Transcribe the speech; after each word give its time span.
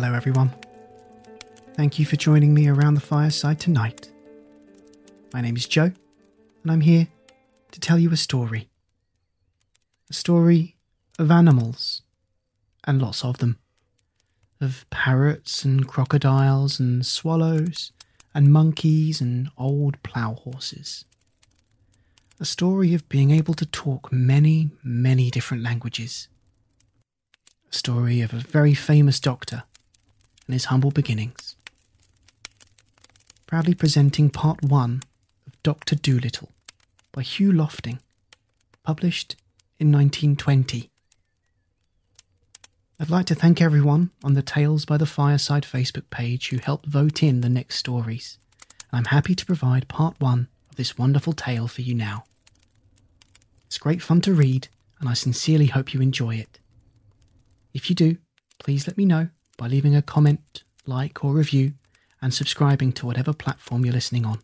Hello, 0.00 0.14
everyone. 0.14 0.54
Thank 1.74 1.98
you 1.98 2.06
for 2.06 2.14
joining 2.14 2.54
me 2.54 2.68
around 2.68 2.94
the 2.94 3.00
fireside 3.00 3.58
tonight. 3.58 4.12
My 5.34 5.40
name 5.40 5.56
is 5.56 5.66
Joe, 5.66 5.90
and 6.62 6.70
I'm 6.70 6.82
here 6.82 7.08
to 7.72 7.80
tell 7.80 7.98
you 7.98 8.12
a 8.12 8.16
story. 8.16 8.68
A 10.08 10.12
story 10.12 10.76
of 11.18 11.32
animals, 11.32 12.02
and 12.84 13.02
lots 13.02 13.24
of 13.24 13.38
them. 13.38 13.58
Of 14.60 14.86
parrots 14.90 15.64
and 15.64 15.88
crocodiles 15.88 16.78
and 16.78 17.04
swallows 17.04 17.90
and 18.32 18.52
monkeys 18.52 19.20
and 19.20 19.50
old 19.58 20.00
plough 20.04 20.34
horses. 20.34 21.06
A 22.38 22.44
story 22.44 22.94
of 22.94 23.08
being 23.08 23.32
able 23.32 23.54
to 23.54 23.66
talk 23.66 24.12
many, 24.12 24.70
many 24.84 25.28
different 25.28 25.64
languages. 25.64 26.28
A 27.72 27.74
story 27.74 28.20
of 28.20 28.32
a 28.32 28.36
very 28.36 28.74
famous 28.74 29.18
doctor 29.18 29.64
and 30.48 30.54
his 30.54 30.64
humble 30.64 30.90
beginnings. 30.90 31.54
Proudly 33.46 33.74
presenting 33.74 34.30
part 34.30 34.64
one 34.64 35.02
of 35.46 35.62
Dr. 35.62 35.94
Dolittle 35.94 36.50
by 37.12 37.22
Hugh 37.22 37.52
Lofting, 37.52 38.00
published 38.82 39.36
in 39.78 39.92
1920. 39.92 40.90
I'd 42.98 43.10
like 43.10 43.26
to 43.26 43.34
thank 43.34 43.60
everyone 43.60 44.10
on 44.24 44.34
the 44.34 44.42
Tales 44.42 44.84
by 44.84 44.96
the 44.96 45.06
Fireside 45.06 45.62
Facebook 45.62 46.10
page 46.10 46.48
who 46.48 46.58
helped 46.58 46.86
vote 46.86 47.22
in 47.22 47.42
the 47.42 47.48
next 47.48 47.76
stories, 47.76 48.38
I'm 48.90 49.06
happy 49.06 49.34
to 49.34 49.46
provide 49.46 49.86
part 49.88 50.18
one 50.18 50.48
of 50.70 50.76
this 50.76 50.96
wonderful 50.96 51.34
tale 51.34 51.68
for 51.68 51.82
you 51.82 51.94
now. 51.94 52.24
It's 53.66 53.78
great 53.78 54.00
fun 54.00 54.22
to 54.22 54.32
read, 54.32 54.68
and 54.98 55.08
I 55.08 55.12
sincerely 55.12 55.66
hope 55.66 55.92
you 55.92 56.00
enjoy 56.00 56.36
it. 56.36 56.58
If 57.74 57.90
you 57.90 57.94
do, 57.94 58.16
please 58.58 58.86
let 58.86 58.96
me 58.96 59.04
know 59.04 59.28
by 59.58 59.66
leaving 59.66 59.94
a 59.94 60.00
comment, 60.00 60.62
like, 60.86 61.22
or 61.22 61.34
review, 61.34 61.74
and 62.22 62.32
subscribing 62.32 62.92
to 62.92 63.04
whatever 63.04 63.34
platform 63.34 63.84
you're 63.84 63.92
listening 63.92 64.24
on. 64.24 64.40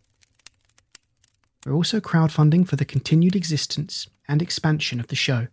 We're 1.65 1.73
also 1.73 1.99
crowdfunding 1.99 2.67
for 2.67 2.75
the 2.75 2.85
continued 2.85 3.35
existence 3.35 4.07
and 4.27 4.41
expansion 4.41 4.99
of 4.99 5.07
the 5.07 5.15
show. 5.15 5.47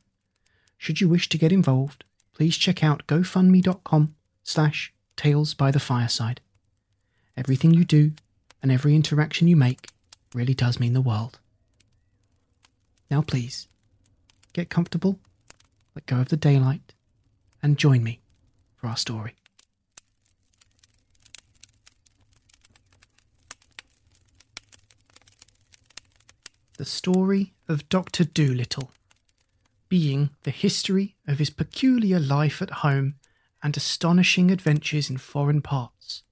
Should 0.76 1.00
you 1.00 1.08
wish 1.08 1.30
to 1.30 1.38
get 1.38 1.52
involved, 1.52 2.04
please 2.34 2.58
check 2.58 2.84
out 2.84 3.06
gofundme.com 3.06 4.14
slash 4.42 4.92
tales 5.16 5.54
by 5.54 5.70
the 5.70 5.80
fireside. 5.80 6.40
Everything 7.36 7.72
you 7.72 7.84
do 7.84 8.12
and 8.62 8.70
every 8.70 8.94
interaction 8.94 9.48
you 9.48 9.56
make 9.56 9.88
really 10.34 10.54
does 10.54 10.78
mean 10.78 10.92
the 10.92 11.00
world. 11.00 11.38
Now 13.10 13.22
please, 13.22 13.68
get 14.52 14.70
comfortable, 14.70 15.18
let 15.94 16.06
go 16.06 16.16
of 16.16 16.28
the 16.28 16.36
daylight, 16.36 16.94
and 17.62 17.78
join 17.78 18.02
me 18.02 18.20
for 18.76 18.88
our 18.88 18.96
story. 18.96 19.34
The 26.82 26.86
story 26.86 27.54
of 27.68 27.88
Dr. 27.88 28.24
Dolittle, 28.24 28.90
being 29.88 30.30
the 30.42 30.50
history 30.50 31.14
of 31.28 31.38
his 31.38 31.48
peculiar 31.48 32.18
life 32.18 32.60
at 32.60 32.82
home 32.82 33.14
and 33.62 33.76
astonishing 33.76 34.50
adventures 34.50 35.08
in 35.08 35.16
foreign 35.16 35.62
parts. 35.62 36.24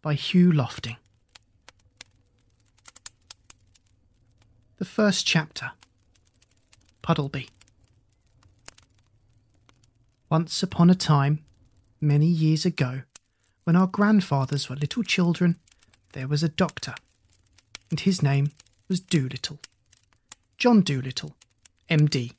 By 0.00 0.14
Hugh 0.14 0.50
Lofting. 0.50 0.96
The 4.78 4.86
first 4.86 5.26
chapter 5.26 5.72
Puddleby. 7.02 7.50
Once 10.30 10.62
upon 10.62 10.88
a 10.88 10.94
time, 10.94 11.44
many 12.00 12.28
years 12.28 12.64
ago, 12.64 13.02
when 13.64 13.76
our 13.76 13.88
grandfathers 13.88 14.70
were 14.70 14.76
little 14.76 15.02
children, 15.02 15.58
there 16.14 16.26
was 16.28 16.42
a 16.42 16.48
doctor, 16.48 16.94
and 17.90 18.00
his 18.00 18.22
name 18.22 18.52
was 18.88 19.00
Dolittle. 19.00 19.58
John 20.58 20.82
Dolittle, 20.82 21.36
MD. 21.90 22.32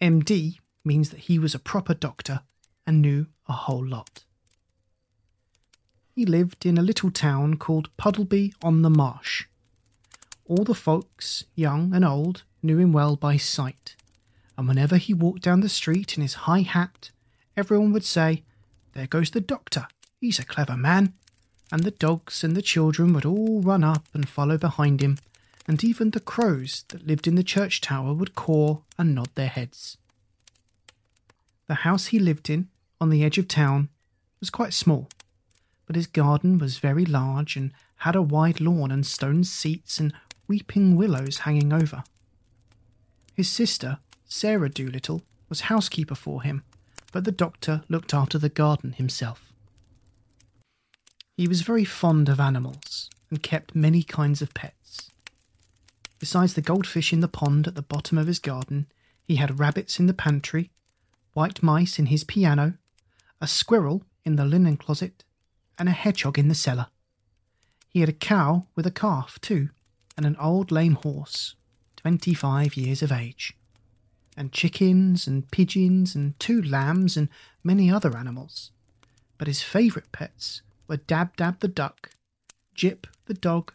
MD 0.00 0.58
means 0.84 1.10
that 1.10 1.20
he 1.20 1.38
was 1.38 1.54
a 1.54 1.58
proper 1.58 1.94
doctor 1.94 2.40
and 2.86 3.02
knew 3.02 3.26
a 3.48 3.52
whole 3.52 3.84
lot. 3.84 4.24
He 6.14 6.24
lived 6.24 6.66
in 6.66 6.78
a 6.78 6.82
little 6.82 7.10
town 7.10 7.56
called 7.56 7.94
Puddleby 7.96 8.52
on 8.62 8.82
the 8.82 8.90
Marsh. 8.90 9.46
All 10.44 10.64
the 10.64 10.74
folks, 10.74 11.44
young 11.54 11.94
and 11.94 12.04
old, 12.04 12.42
knew 12.62 12.78
him 12.78 12.92
well 12.92 13.16
by 13.16 13.36
sight, 13.36 13.96
and 14.56 14.66
whenever 14.66 14.96
he 14.96 15.14
walked 15.14 15.42
down 15.42 15.60
the 15.60 15.68
street 15.68 16.16
in 16.16 16.22
his 16.22 16.34
high 16.34 16.62
hat, 16.62 17.10
everyone 17.56 17.92
would 17.92 18.04
say, 18.04 18.44
There 18.94 19.06
goes 19.06 19.30
the 19.30 19.40
doctor, 19.40 19.86
he's 20.20 20.38
a 20.38 20.44
clever 20.44 20.76
man 20.76 21.14
and 21.70 21.82
the 21.82 21.90
dogs 21.90 22.42
and 22.42 22.56
the 22.56 22.62
children 22.62 23.12
would 23.12 23.24
all 23.24 23.60
run 23.60 23.84
up 23.84 24.06
and 24.14 24.28
follow 24.28 24.56
behind 24.56 25.00
him, 25.00 25.18
and 25.66 25.84
even 25.84 26.10
the 26.10 26.20
crows 26.20 26.84
that 26.88 27.06
lived 27.06 27.26
in 27.26 27.34
the 27.34 27.42
church 27.42 27.80
tower 27.80 28.14
would 28.14 28.34
caw 28.34 28.78
and 28.96 29.14
nod 29.14 29.28
their 29.34 29.48
heads. 29.48 29.98
The 31.66 31.76
house 31.76 32.06
he 32.06 32.18
lived 32.18 32.48
in, 32.48 32.68
on 33.00 33.10
the 33.10 33.22
edge 33.22 33.38
of 33.38 33.46
town, 33.46 33.90
was 34.40 34.50
quite 34.50 34.72
small, 34.72 35.08
but 35.86 35.96
his 35.96 36.06
garden 36.06 36.58
was 36.58 36.78
very 36.78 37.04
large 37.04 37.56
and 37.56 37.72
had 37.96 38.16
a 38.16 38.22
wide 38.22 38.60
lawn 38.60 38.90
and 38.90 39.06
stone 39.06 39.44
seats 39.44 40.00
and 40.00 40.12
weeping 40.46 40.96
willows 40.96 41.38
hanging 41.38 41.72
over. 41.72 42.04
His 43.34 43.50
sister, 43.50 43.98
Sarah 44.26 44.70
Dolittle, 44.70 45.22
was 45.48 45.62
housekeeper 45.62 46.14
for 46.14 46.42
him, 46.42 46.62
but 47.12 47.24
the 47.24 47.32
doctor 47.32 47.82
looked 47.88 48.14
after 48.14 48.38
the 48.38 48.48
garden 48.48 48.92
himself. 48.92 49.47
He 51.38 51.46
was 51.46 51.62
very 51.62 51.84
fond 51.84 52.28
of 52.28 52.40
animals 52.40 53.08
and 53.30 53.40
kept 53.40 53.76
many 53.76 54.02
kinds 54.02 54.42
of 54.42 54.52
pets. 54.54 55.12
Besides 56.18 56.54
the 56.54 56.60
goldfish 56.60 57.12
in 57.12 57.20
the 57.20 57.28
pond 57.28 57.68
at 57.68 57.76
the 57.76 57.80
bottom 57.80 58.18
of 58.18 58.26
his 58.26 58.40
garden, 58.40 58.88
he 59.22 59.36
had 59.36 59.60
rabbits 59.60 60.00
in 60.00 60.06
the 60.06 60.12
pantry, 60.12 60.72
white 61.34 61.62
mice 61.62 61.96
in 61.96 62.06
his 62.06 62.24
piano, 62.24 62.74
a 63.40 63.46
squirrel 63.46 64.04
in 64.24 64.34
the 64.34 64.44
linen 64.44 64.76
closet, 64.76 65.22
and 65.78 65.88
a 65.88 65.92
hedgehog 65.92 66.40
in 66.40 66.48
the 66.48 66.56
cellar. 66.56 66.88
He 67.88 68.00
had 68.00 68.08
a 68.08 68.12
cow 68.12 68.66
with 68.74 68.84
a 68.84 68.90
calf, 68.90 69.40
too, 69.40 69.68
and 70.16 70.26
an 70.26 70.34
old 70.40 70.72
lame 70.72 70.96
horse, 70.96 71.54
twenty 71.94 72.34
five 72.34 72.76
years 72.76 73.00
of 73.00 73.12
age, 73.12 73.56
and 74.36 74.50
chickens 74.50 75.28
and 75.28 75.48
pigeons 75.52 76.16
and 76.16 76.36
two 76.40 76.60
lambs 76.60 77.16
and 77.16 77.28
many 77.62 77.88
other 77.88 78.16
animals. 78.16 78.72
But 79.38 79.46
his 79.46 79.62
favourite 79.62 80.10
pets 80.10 80.62
were 80.88 80.96
Dab 80.96 81.36
Dab 81.36 81.60
the 81.60 81.68
duck, 81.68 82.10
Jip 82.74 83.06
the 83.26 83.34
dog, 83.34 83.72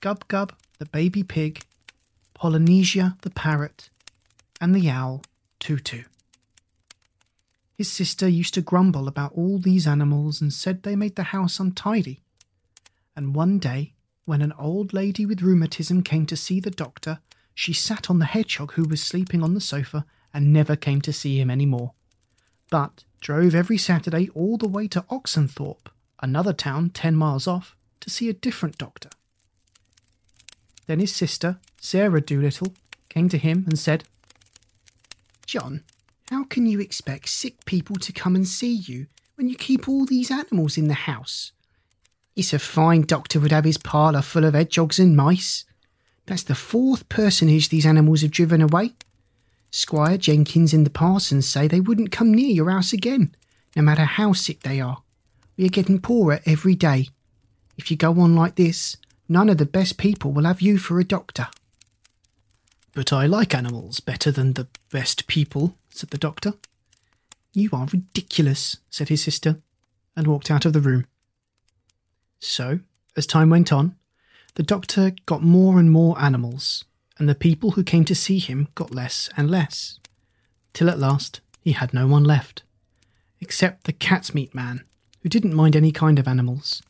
Gub 0.00 0.26
Gub 0.28 0.54
the 0.78 0.86
baby 0.86 1.22
pig, 1.22 1.64
Polynesia 2.34 3.16
the 3.22 3.30
parrot, 3.30 3.90
and 4.60 4.74
the 4.74 4.88
owl 4.88 5.22
Tutu. 5.58 6.04
His 7.74 7.90
sister 7.90 8.26
used 8.26 8.54
to 8.54 8.62
grumble 8.62 9.08
about 9.08 9.32
all 9.34 9.58
these 9.58 9.86
animals 9.86 10.40
and 10.40 10.52
said 10.52 10.82
they 10.82 10.96
made 10.96 11.16
the 11.16 11.24
house 11.24 11.60
untidy. 11.60 12.22
And 13.14 13.34
one 13.34 13.58
day, 13.58 13.92
when 14.24 14.40
an 14.40 14.52
old 14.58 14.92
lady 14.92 15.26
with 15.26 15.42
rheumatism 15.42 16.02
came 16.02 16.26
to 16.26 16.36
see 16.36 16.58
the 16.58 16.70
doctor, 16.70 17.20
she 17.54 17.72
sat 17.72 18.10
on 18.10 18.18
the 18.18 18.26
hedgehog 18.26 18.72
who 18.72 18.84
was 18.84 19.02
sleeping 19.02 19.42
on 19.42 19.54
the 19.54 19.60
sofa 19.60 20.04
and 20.32 20.52
never 20.52 20.76
came 20.76 21.00
to 21.02 21.12
see 21.12 21.38
him 21.40 21.50
any 21.50 21.66
more, 21.66 21.92
but 22.70 23.04
drove 23.20 23.54
every 23.54 23.78
Saturday 23.78 24.28
all 24.34 24.58
the 24.58 24.68
way 24.68 24.88
to 24.88 25.04
Oxenthorpe, 25.10 25.88
another 26.20 26.52
town 26.52 26.90
ten 26.90 27.14
miles 27.14 27.46
off, 27.46 27.76
to 28.00 28.10
see 28.10 28.28
a 28.28 28.34
different 28.34 28.78
doctor. 28.78 29.10
Then 30.86 31.00
his 31.00 31.14
sister, 31.14 31.58
Sarah 31.80 32.20
Dolittle, 32.20 32.74
came 33.08 33.28
to 33.28 33.38
him 33.38 33.64
and 33.66 33.78
said, 33.78 34.04
John, 35.46 35.82
how 36.30 36.44
can 36.44 36.66
you 36.66 36.80
expect 36.80 37.28
sick 37.28 37.64
people 37.64 37.96
to 37.96 38.12
come 38.12 38.36
and 38.36 38.46
see 38.46 38.74
you 38.74 39.06
when 39.36 39.48
you 39.48 39.56
keep 39.56 39.88
all 39.88 40.04
these 40.04 40.30
animals 40.30 40.76
in 40.76 40.88
the 40.88 40.94
house? 40.94 41.52
It's 42.34 42.52
a 42.52 42.58
fine 42.58 43.02
doctor 43.02 43.40
would 43.40 43.52
have 43.52 43.64
his 43.64 43.78
parlour 43.78 44.22
full 44.22 44.44
of 44.44 44.54
hedgehogs 44.54 44.98
and 44.98 45.16
mice. 45.16 45.64
That's 46.26 46.42
the 46.42 46.54
fourth 46.54 47.08
personage 47.08 47.68
these 47.68 47.86
animals 47.86 48.22
have 48.22 48.30
driven 48.30 48.60
away. 48.60 48.92
Squire 49.70 50.18
Jenkins 50.18 50.72
and 50.74 50.84
the 50.84 50.90
parsons 50.90 51.48
say 51.48 51.66
they 51.66 51.80
wouldn't 51.80 52.12
come 52.12 52.32
near 52.32 52.50
your 52.50 52.70
house 52.70 52.92
again, 52.92 53.34
no 53.74 53.82
matter 53.82 54.04
how 54.04 54.32
sick 54.32 54.60
they 54.60 54.80
are. 54.80 55.02
We 55.56 55.64
are 55.66 55.70
getting 55.70 56.00
poorer 56.00 56.40
every 56.44 56.74
day. 56.74 57.08
If 57.76 57.90
you 57.90 57.96
go 57.96 58.20
on 58.20 58.34
like 58.34 58.56
this, 58.56 58.96
none 59.28 59.48
of 59.48 59.58
the 59.58 59.66
best 59.66 59.96
people 59.96 60.32
will 60.32 60.44
have 60.44 60.60
you 60.60 60.78
for 60.78 61.00
a 61.00 61.04
doctor. 61.04 61.48
But 62.94 63.12
I 63.12 63.26
like 63.26 63.54
animals 63.54 64.00
better 64.00 64.30
than 64.30 64.52
the 64.52 64.68
best 64.90 65.26
people, 65.26 65.76
said 65.90 66.10
the 66.10 66.18
doctor. 66.18 66.54
You 67.52 67.70
are 67.72 67.86
ridiculous, 67.86 68.78
said 68.90 69.08
his 69.08 69.22
sister, 69.22 69.60
and 70.14 70.26
walked 70.26 70.50
out 70.50 70.64
of 70.66 70.72
the 70.72 70.80
room. 70.80 71.06
So, 72.38 72.80
as 73.16 73.26
time 73.26 73.50
went 73.50 73.72
on, 73.72 73.96
the 74.56 74.62
doctor 74.62 75.12
got 75.24 75.42
more 75.42 75.78
and 75.78 75.90
more 75.90 76.18
animals, 76.20 76.84
and 77.18 77.28
the 77.28 77.34
people 77.34 77.72
who 77.72 77.84
came 77.84 78.04
to 78.06 78.14
see 78.14 78.38
him 78.38 78.68
got 78.74 78.94
less 78.94 79.30
and 79.36 79.50
less, 79.50 79.98
till 80.74 80.90
at 80.90 80.98
last 80.98 81.40
he 81.60 81.72
had 81.72 81.94
no 81.94 82.06
one 82.06 82.24
left, 82.24 82.62
except 83.40 83.84
the 83.84 83.92
cat's 83.92 84.34
meat 84.34 84.54
man, 84.54 84.84
who 85.26 85.28
didn't 85.28 85.54
mind 85.54 85.74
any 85.74 85.90
kind 85.90 86.20
of 86.20 86.28
animals. 86.28 86.84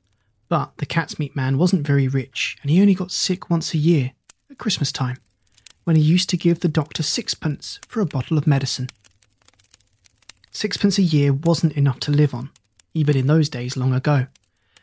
But 0.50 0.76
the 0.76 0.84
cat's 0.84 1.18
meat 1.18 1.34
man 1.34 1.56
wasn't 1.56 1.86
very 1.86 2.06
rich, 2.06 2.58
and 2.60 2.70
he 2.70 2.82
only 2.82 2.92
got 2.92 3.10
sick 3.10 3.48
once 3.48 3.72
a 3.72 3.78
year, 3.78 4.12
at 4.50 4.58
Christmas 4.58 4.92
time, 4.92 5.16
when 5.84 5.96
he 5.96 6.02
used 6.02 6.28
to 6.28 6.36
give 6.36 6.60
the 6.60 6.68
doctor 6.68 7.02
sixpence 7.02 7.80
for 7.88 8.02
a 8.02 8.04
bottle 8.04 8.36
of 8.36 8.46
medicine. 8.46 8.90
Sixpence 10.50 10.98
a 10.98 11.02
year 11.02 11.32
wasn't 11.32 11.78
enough 11.78 11.98
to 12.00 12.10
live 12.10 12.34
on, 12.34 12.50
even 12.92 13.16
in 13.16 13.26
those 13.26 13.48
days 13.48 13.74
long 13.74 13.94
ago, 13.94 14.26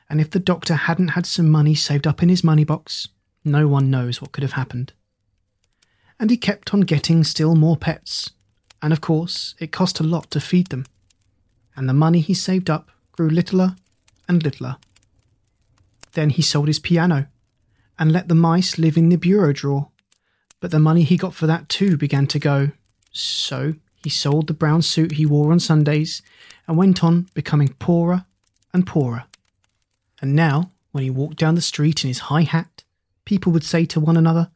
and 0.09 0.19
if 0.19 0.31
the 0.31 0.39
doctor 0.39 0.73
hadn't 0.73 1.09
had 1.09 1.27
some 1.27 1.47
money 1.47 1.75
saved 1.75 2.07
up 2.07 2.23
in 2.23 2.29
his 2.29 2.43
money 2.43 2.63
box, 2.63 3.09
no 3.45 3.67
one 3.67 3.91
knows 3.91 4.19
what 4.19 4.31
could 4.31 4.41
have 4.41 4.53
happened. 4.53 4.93
And 6.19 6.31
he 6.31 6.37
kept 6.37 6.73
on 6.73 6.81
getting 6.81 7.23
still 7.23 7.53
more 7.53 7.77
pets, 7.77 8.31
and 8.81 8.91
of 8.91 9.01
course, 9.01 9.53
it 9.59 9.71
cost 9.71 9.99
a 9.99 10.03
lot 10.03 10.31
to 10.31 10.41
feed 10.41 10.69
them, 10.69 10.87
and 11.75 11.87
the 11.87 11.93
money 11.93 12.19
he 12.19 12.33
saved 12.33 12.71
up 12.71 12.89
grew 13.13 13.29
littler 13.29 13.75
and 14.27 14.43
littler. 14.43 14.77
Then 16.11 16.29
he 16.29 16.41
sold 16.41 16.67
his 16.67 16.79
piano 16.79 17.27
and 17.97 18.11
let 18.11 18.27
the 18.27 18.35
mice 18.35 18.77
live 18.77 18.97
in 18.97 19.09
the 19.09 19.17
bureau 19.17 19.53
drawer. 19.53 19.89
But 20.59 20.71
the 20.71 20.79
money 20.79 21.03
he 21.03 21.17
got 21.17 21.33
for 21.33 21.47
that 21.47 21.69
too 21.69 21.97
began 21.97 22.27
to 22.27 22.39
go. 22.39 22.71
So 23.11 23.75
he 24.03 24.09
sold 24.09 24.47
the 24.47 24.53
brown 24.53 24.81
suit 24.81 25.13
he 25.13 25.25
wore 25.25 25.51
on 25.51 25.59
Sundays 25.59 26.21
and 26.67 26.77
went 26.77 27.03
on 27.03 27.27
becoming 27.33 27.69
poorer 27.79 28.25
and 28.73 28.85
poorer. 28.85 29.25
And 30.21 30.35
now, 30.35 30.71
when 30.91 31.03
he 31.03 31.09
walked 31.09 31.37
down 31.37 31.55
the 31.55 31.61
street 31.61 32.03
in 32.03 32.07
his 32.07 32.19
high 32.19 32.43
hat, 32.43 32.83
people 33.25 33.51
would 33.51 33.63
say 33.63 33.85
to 33.85 33.99
one 33.99 34.17
another, 34.17 34.49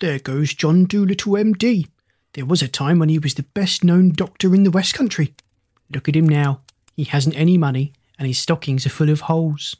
There 0.00 0.18
goes 0.18 0.54
John 0.54 0.84
Dolittle, 0.84 1.34
MD. 1.34 1.88
There 2.34 2.46
was 2.46 2.62
a 2.62 2.68
time 2.68 2.98
when 2.98 3.08
he 3.08 3.18
was 3.18 3.34
the 3.34 3.42
best 3.42 3.84
known 3.84 4.10
doctor 4.10 4.54
in 4.54 4.64
the 4.64 4.70
West 4.70 4.94
Country. 4.94 5.34
Look 5.92 6.08
at 6.08 6.16
him 6.16 6.28
now. 6.28 6.62
He 6.96 7.04
hasn't 7.04 7.36
any 7.36 7.58
money, 7.58 7.92
and 8.22 8.28
his 8.28 8.38
stockings 8.38 8.86
are 8.86 8.90
full 8.90 9.10
of 9.10 9.22
holes. 9.22 9.74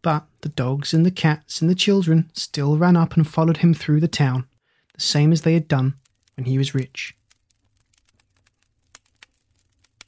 But 0.00 0.26
the 0.42 0.48
dogs 0.48 0.94
and 0.94 1.04
the 1.04 1.10
cats 1.10 1.60
and 1.60 1.68
the 1.68 1.74
children 1.74 2.30
still 2.34 2.78
ran 2.78 2.96
up 2.96 3.16
and 3.16 3.26
followed 3.26 3.56
him 3.56 3.74
through 3.74 3.98
the 3.98 4.06
town, 4.06 4.46
the 4.94 5.00
same 5.00 5.32
as 5.32 5.42
they 5.42 5.54
had 5.54 5.66
done 5.66 5.94
when 6.36 6.44
he 6.44 6.56
was 6.56 6.72
rich. 6.72 7.16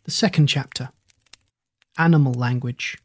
The 0.04 0.12
second 0.12 0.46
chapter 0.46 0.90
Animal 1.98 2.34
Language. 2.34 2.98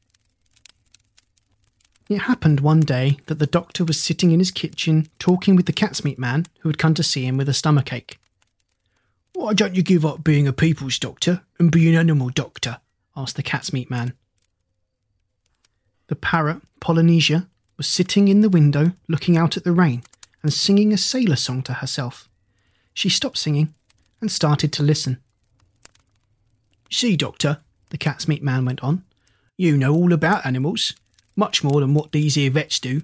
It 2.07 2.19
happened 2.19 2.59
one 2.59 2.81
day 2.81 3.17
that 3.25 3.39
the 3.39 3.47
doctor 3.47 3.83
was 3.83 3.99
sitting 3.99 4.29
in 4.29 4.37
his 4.37 4.51
kitchen 4.51 5.07
talking 5.17 5.55
with 5.55 5.65
the 5.65 5.73
cat's 5.73 6.03
meat 6.03 6.19
man 6.19 6.45
who 6.59 6.69
had 6.69 6.77
come 6.77 6.93
to 6.93 7.01
see 7.01 7.25
him 7.25 7.35
with 7.35 7.49
a 7.49 7.53
stomachache. 7.55 8.19
Why 9.33 9.55
don't 9.55 9.73
you 9.73 9.81
give 9.81 10.05
up 10.05 10.23
being 10.23 10.47
a 10.47 10.53
people's 10.53 10.99
doctor 10.99 11.41
and 11.57 11.71
be 11.71 11.89
an 11.89 11.95
animal 11.95 12.29
doctor? 12.29 12.77
Asked 13.17 13.35
the 13.35 13.43
cat's 13.43 13.73
meat 13.73 13.89
man. 13.89 14.13
The 16.07 16.15
parrot, 16.15 16.61
Polynesia, 16.79 17.49
was 17.75 17.87
sitting 17.87 18.27
in 18.27 18.41
the 18.41 18.49
window 18.49 18.93
looking 19.09 19.35
out 19.35 19.57
at 19.57 19.63
the 19.63 19.73
rain 19.73 20.03
and 20.41 20.53
singing 20.53 20.93
a 20.93 20.97
sailor 20.97 21.35
song 21.35 21.63
to 21.63 21.73
herself. 21.73 22.29
She 22.93 23.09
stopped 23.09 23.37
singing 23.37 23.73
and 24.21 24.31
started 24.31 24.71
to 24.73 24.83
listen. 24.83 25.17
See, 26.89 27.17
Doctor, 27.17 27.59
the 27.89 27.97
cat's 27.97 28.27
meat 28.27 28.41
man 28.41 28.63
went 28.65 28.83
on, 28.83 29.03
you 29.57 29.75
know 29.75 29.93
all 29.93 30.13
about 30.13 30.45
animals, 30.45 30.93
much 31.35 31.63
more 31.63 31.81
than 31.81 31.93
what 31.93 32.11
these 32.11 32.35
here 32.35 32.51
vets 32.51 32.79
do. 32.79 33.01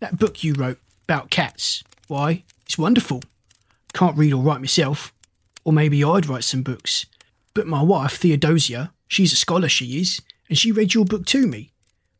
That 0.00 0.18
book 0.18 0.42
you 0.42 0.54
wrote 0.54 0.78
about 1.04 1.30
cats, 1.30 1.82
why, 2.06 2.44
it's 2.64 2.78
wonderful. 2.78 3.22
Can't 3.92 4.16
read 4.16 4.32
or 4.32 4.42
write 4.42 4.60
myself, 4.60 5.12
or 5.64 5.72
maybe 5.72 6.02
I'd 6.02 6.26
write 6.26 6.44
some 6.44 6.62
books. 6.62 7.06
But 7.54 7.66
my 7.66 7.82
wife, 7.82 8.16
Theodosia, 8.16 8.92
she's 9.08 9.32
a 9.32 9.36
scholar, 9.36 9.68
she 9.68 10.00
is, 10.00 10.20
and 10.48 10.56
she 10.56 10.72
read 10.72 10.94
your 10.94 11.04
book 11.04 11.26
to 11.26 11.46
me. 11.46 11.72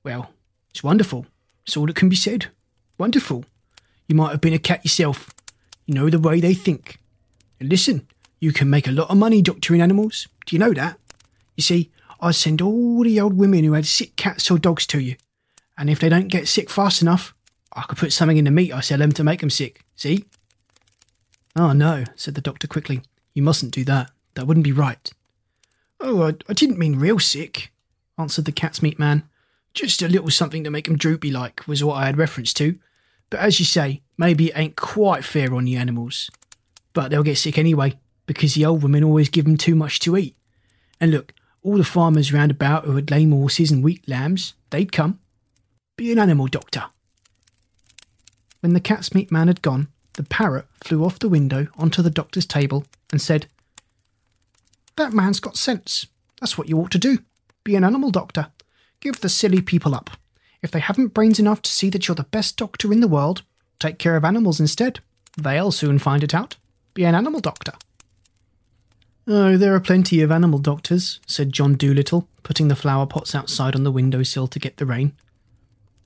Well, 0.02 0.30
it's 0.70 0.82
wonderful. 0.82 1.26
It's 1.66 1.76
all 1.76 1.86
that 1.86 1.96
can 1.96 2.08
be 2.08 2.16
said. 2.16 2.46
Wonderful. 2.98 3.44
You 4.08 4.16
might 4.16 4.30
have 4.30 4.40
been 4.40 4.54
a 4.54 4.58
cat 4.58 4.84
yourself. 4.84 5.30
You 5.86 5.94
know 5.94 6.10
the 6.10 6.18
way 6.18 6.40
they 6.40 6.54
think. 6.54 6.98
And 7.60 7.68
listen, 7.68 8.06
you 8.40 8.52
can 8.52 8.70
make 8.70 8.86
a 8.86 8.92
lot 8.92 9.10
of 9.10 9.16
money 9.16 9.42
doctoring 9.42 9.80
animals. 9.80 10.28
Do 10.46 10.54
you 10.54 10.60
know 10.60 10.72
that? 10.72 10.98
You 11.56 11.62
see, 11.62 11.90
I 12.20 12.30
send 12.30 12.62
all 12.62 13.02
the 13.02 13.20
old 13.20 13.36
women 13.36 13.64
who 13.64 13.74
had 13.74 13.86
sick 13.86 14.16
cats 14.16 14.50
or 14.50 14.58
dogs 14.58 14.86
to 14.88 15.00
you. 15.00 15.16
And 15.76 15.88
if 15.88 16.00
they 16.00 16.08
don't 16.08 16.28
get 16.28 16.48
sick 16.48 16.70
fast 16.70 17.02
enough, 17.02 17.34
I 17.72 17.82
could 17.82 17.98
put 17.98 18.12
something 18.12 18.36
in 18.36 18.44
the 18.44 18.50
meat 18.50 18.72
I 18.72 18.80
sell 18.80 18.98
them 18.98 19.12
to 19.12 19.24
make 19.24 19.40
them 19.40 19.50
sick. 19.50 19.84
See? 19.94 20.24
Oh, 21.54 21.72
no, 21.72 22.04
said 22.16 22.34
the 22.34 22.40
doctor 22.40 22.66
quickly. 22.66 23.02
You 23.34 23.42
mustn't 23.42 23.72
do 23.72 23.84
that. 23.84 24.10
That 24.34 24.46
wouldn't 24.46 24.64
be 24.64 24.72
right. 24.72 25.10
Oh, 26.00 26.22
I, 26.22 26.34
I 26.48 26.52
didn't 26.52 26.78
mean 26.78 26.98
real 26.98 27.18
sick, 27.18 27.72
answered 28.16 28.44
the 28.44 28.52
cat's 28.52 28.82
meat 28.82 28.98
man. 28.98 29.24
Just 29.74 30.02
a 30.02 30.08
little 30.08 30.30
something 30.30 30.64
to 30.64 30.70
make 30.70 30.88
'em 30.88 30.96
droopy 30.96 31.30
like 31.30 31.66
was 31.66 31.82
what 31.84 31.96
I 31.96 32.06
had 32.06 32.18
reference 32.18 32.52
to. 32.54 32.78
But 33.30 33.40
as 33.40 33.58
you 33.58 33.66
say, 33.66 34.02
maybe 34.16 34.46
it 34.46 34.56
ain't 34.56 34.76
quite 34.76 35.24
fair 35.24 35.54
on 35.54 35.64
the 35.64 35.76
animals. 35.76 36.30
But 36.94 37.10
they'll 37.10 37.22
get 37.22 37.38
sick 37.38 37.58
anyway, 37.58 37.98
because 38.26 38.54
the 38.54 38.64
old 38.64 38.82
women 38.82 39.04
always 39.04 39.28
give 39.28 39.46
'em 39.46 39.56
too 39.56 39.74
much 39.74 40.00
to 40.00 40.16
eat. 40.16 40.36
And 41.00 41.10
look, 41.10 41.34
all 41.62 41.76
the 41.76 41.84
farmers 41.84 42.32
round 42.32 42.50
about 42.50 42.84
who 42.84 42.96
had 42.96 43.10
lame 43.10 43.32
horses 43.32 43.70
and 43.70 43.84
weak 43.84 44.02
lambs, 44.06 44.54
they'd 44.70 44.92
come. 44.92 45.18
Be 45.96 46.12
an 46.12 46.18
animal 46.18 46.46
doctor. 46.46 46.86
When 48.60 48.72
the 48.72 48.80
cat's 48.80 49.14
meat 49.14 49.30
man 49.30 49.48
had 49.48 49.62
gone, 49.62 49.88
the 50.14 50.22
parrot 50.24 50.66
flew 50.82 51.04
off 51.04 51.18
the 51.18 51.28
window 51.28 51.68
onto 51.76 52.02
the 52.02 52.10
doctor's 52.10 52.46
table 52.46 52.86
and 53.12 53.20
said, 53.20 53.46
That 54.98 55.12
man's 55.12 55.38
got 55.38 55.56
sense. 55.56 56.08
That's 56.40 56.58
what 56.58 56.68
you 56.68 56.76
ought 56.78 56.90
to 56.90 56.98
do. 56.98 57.18
Be 57.62 57.76
an 57.76 57.84
animal 57.84 58.10
doctor. 58.10 58.48
Give 58.98 59.18
the 59.20 59.28
silly 59.28 59.62
people 59.62 59.94
up. 59.94 60.10
If 60.60 60.72
they 60.72 60.80
haven't 60.80 61.14
brains 61.14 61.38
enough 61.38 61.62
to 61.62 61.70
see 61.70 61.88
that 61.90 62.08
you're 62.08 62.16
the 62.16 62.24
best 62.24 62.56
doctor 62.56 62.92
in 62.92 63.00
the 63.00 63.06
world, 63.06 63.42
take 63.78 64.00
care 64.00 64.16
of 64.16 64.24
animals 64.24 64.58
instead. 64.58 64.98
They'll 65.36 65.70
soon 65.70 66.00
find 66.00 66.24
it 66.24 66.34
out. 66.34 66.56
Be 66.94 67.04
an 67.04 67.14
animal 67.14 67.38
doctor. 67.38 67.74
Oh, 69.28 69.56
there 69.56 69.72
are 69.72 69.80
plenty 69.80 70.20
of 70.20 70.32
animal 70.32 70.58
doctors, 70.58 71.20
said 71.28 71.52
John 71.52 71.76
Dolittle, 71.76 72.26
putting 72.42 72.66
the 72.66 72.74
flower 72.74 73.06
pots 73.06 73.36
outside 73.36 73.76
on 73.76 73.84
the 73.84 73.92
window 73.92 74.24
sill 74.24 74.48
to 74.48 74.58
get 74.58 74.78
the 74.78 74.86
rain. 74.86 75.12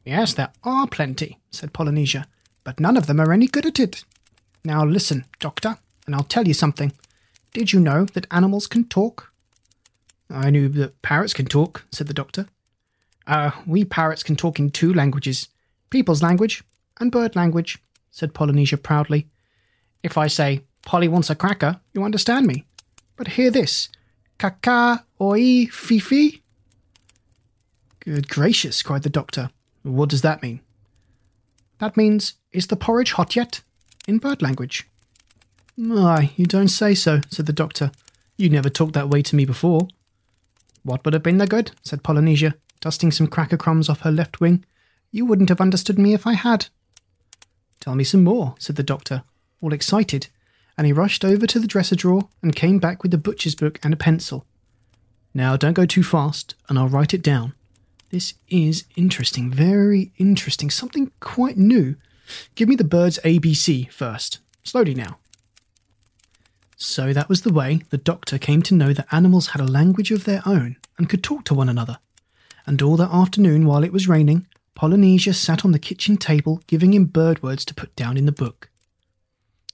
Yes, 0.05 0.35
there 0.35 0.53
are 0.65 0.87
plenty, 0.87 1.39
said 1.51 1.73
Polynesia, 1.73 2.27
but 2.63 2.79
none 2.79 2.99
of 2.99 3.07
them 3.07 3.21
are 3.21 3.33
any 3.33 3.47
good 3.47 3.65
at 3.65 3.81
it. 3.81 4.05
Now 4.67 4.85
listen, 4.85 5.25
Doctor, 5.41 5.79
and 6.05 6.15
I'll 6.15 6.25
tell 6.25 6.47
you 6.47 6.53
something. 6.53 6.93
Did 7.53 7.73
you 7.73 7.81
know 7.81 8.05
that 8.07 8.27
animals 8.31 8.67
can 8.67 8.85
talk? 8.85 9.33
I 10.31 10.51
knew 10.51 10.69
that 10.71 11.03
parrots 11.03 11.35
can 11.35 11.47
talk, 11.47 11.85
said 11.93 12.07
the 12.07 12.15
doctor. 12.15 12.47
Uh, 13.27 13.51
we 13.67 13.85
parrots 13.85 14.23
can 14.23 14.37
talk 14.37 14.59
in 14.59 14.71
two 14.71 14.93
languages 14.93 15.49
people's 15.91 16.23
language 16.23 16.65
and 16.99 17.13
bird 17.13 17.37
language, 17.37 17.79
said 18.11 18.33
Polynesia 18.33 18.79
proudly. 18.79 19.29
If 20.03 20.17
I 20.17 20.27
say, 20.27 20.63
Polly 20.87 21.07
wants 21.07 21.29
a 21.29 21.35
cracker, 21.35 21.81
you 21.93 22.03
understand 22.03 22.47
me. 22.47 22.65
But 23.17 23.29
hear 23.29 23.51
this 23.51 23.91
Kaka, 24.39 25.05
oi, 25.21 25.67
Fifi? 25.67 26.43
Good 28.01 28.29
gracious, 28.29 28.83
cried 28.83 29.03
the 29.03 29.11
doctor. 29.11 29.51
What 29.83 30.09
does 30.09 30.23
that 30.23 30.43
mean? 30.43 30.61
That 31.79 31.97
means, 31.97 32.35
is 32.53 32.69
the 32.69 32.77
porridge 32.77 33.13
hot 33.13 33.37
yet? 33.37 33.61
In 34.09 34.19
bird 34.19 34.43
language. 34.43 34.89
Why, 35.77 36.33
you 36.37 36.47
don't 36.47 36.69
say 36.69 36.95
so, 36.95 37.21
said 37.31 37.47
the 37.47 37.53
doctor. 37.53 37.91
You 38.37 38.51
never 38.51 38.69
talked 38.69 38.93
that 38.95 39.09
way 39.09 39.23
to 39.23 39.37
me 39.37 39.45
before. 39.45 39.89
What 40.83 41.05
would 41.05 41.15
have 41.15 41.23
been 41.23 41.39
the 41.39 41.47
good? 41.47 41.73
said 41.83 42.03
Polynesia, 42.03 42.55
dusting 42.81 43.11
some 43.11 43.27
cracker 43.27 43.57
crumbs 43.57 43.89
off 43.89 44.01
her 44.01 44.11
left 44.11 44.41
wing. 44.41 44.65
You 45.11 45.25
wouldn't 45.25 45.49
have 45.49 45.61
understood 45.61 45.99
me 45.99 46.13
if 46.15 46.27
I 46.27 46.35
had. 46.35 46.67
Tell 47.81 47.95
me 47.95 48.05
some 48.05 48.25
more, 48.25 48.55
said 48.59 48.77
the 48.77 48.83
doctor, 48.83 49.25
all 49.61 49.73
excited, 49.73 50.29
and 50.77 50.87
he 50.87 50.93
rushed 50.93 51.25
over 51.25 51.47
to 51.47 51.59
the 51.59 51.67
dresser 51.67 51.97
drawer 51.97 52.29
and 52.43 52.57
came 52.57 52.79
back 52.79 53.03
with 53.03 53.11
the 53.11 53.19
butcher's 53.19 53.55
book 53.55 53.79
and 53.83 53.93
a 53.95 53.97
pencil. 53.97 54.47
Now, 55.35 55.57
don't 55.57 55.73
go 55.73 55.87
too 55.87 56.03
fast, 56.03 56.55
and 56.69 56.79
I'll 56.79 56.89
write 56.89 57.15
it 57.15 57.23
down. 57.23 57.55
This 58.11 58.35
is 58.49 58.85
interesting, 58.97 59.51
very 59.51 60.13
interesting, 60.19 60.69
something 60.69 61.11
quite 61.21 61.57
new. 61.57 61.97
Give 62.55 62.69
me 62.69 62.77
the 62.77 62.85
bird's 62.85 63.19
ABC 63.25 63.91
first. 63.91 64.39
Slowly 64.63 64.95
now. 64.95 65.19
So 66.83 67.13
that 67.13 67.29
was 67.29 67.43
the 67.43 67.53
way 67.53 67.83
the 67.91 67.97
doctor 67.97 68.39
came 68.39 68.61
to 68.63 68.75
know 68.75 68.93
that 68.93 69.07
animals 69.13 69.49
had 69.49 69.63
a 69.63 69.71
language 69.71 70.11
of 70.11 70.25
their 70.25 70.43
own 70.45 70.77
and 70.99 71.09
could 71.09 71.23
talk 71.23 71.45
to 71.45 71.55
one 71.55 71.69
another. 71.69 72.01
And 72.67 72.83
all 72.83 72.97
that 72.97 73.13
afternoon, 73.13 73.67
while 73.67 73.85
it 73.85 73.93
was 73.93 74.09
raining, 74.09 74.49
Polynesia 74.75 75.33
sat 75.33 75.65
on 75.65 75.71
the 75.71 75.79
kitchen 75.79 76.17
table 76.17 76.61
giving 76.67 76.93
him 76.93 77.05
bird 77.05 77.41
words 77.41 77.65
to 77.67 77.75
put 77.75 77.95
down 77.95 78.17
in 78.17 78.27
the 78.27 78.33
book. 78.33 78.69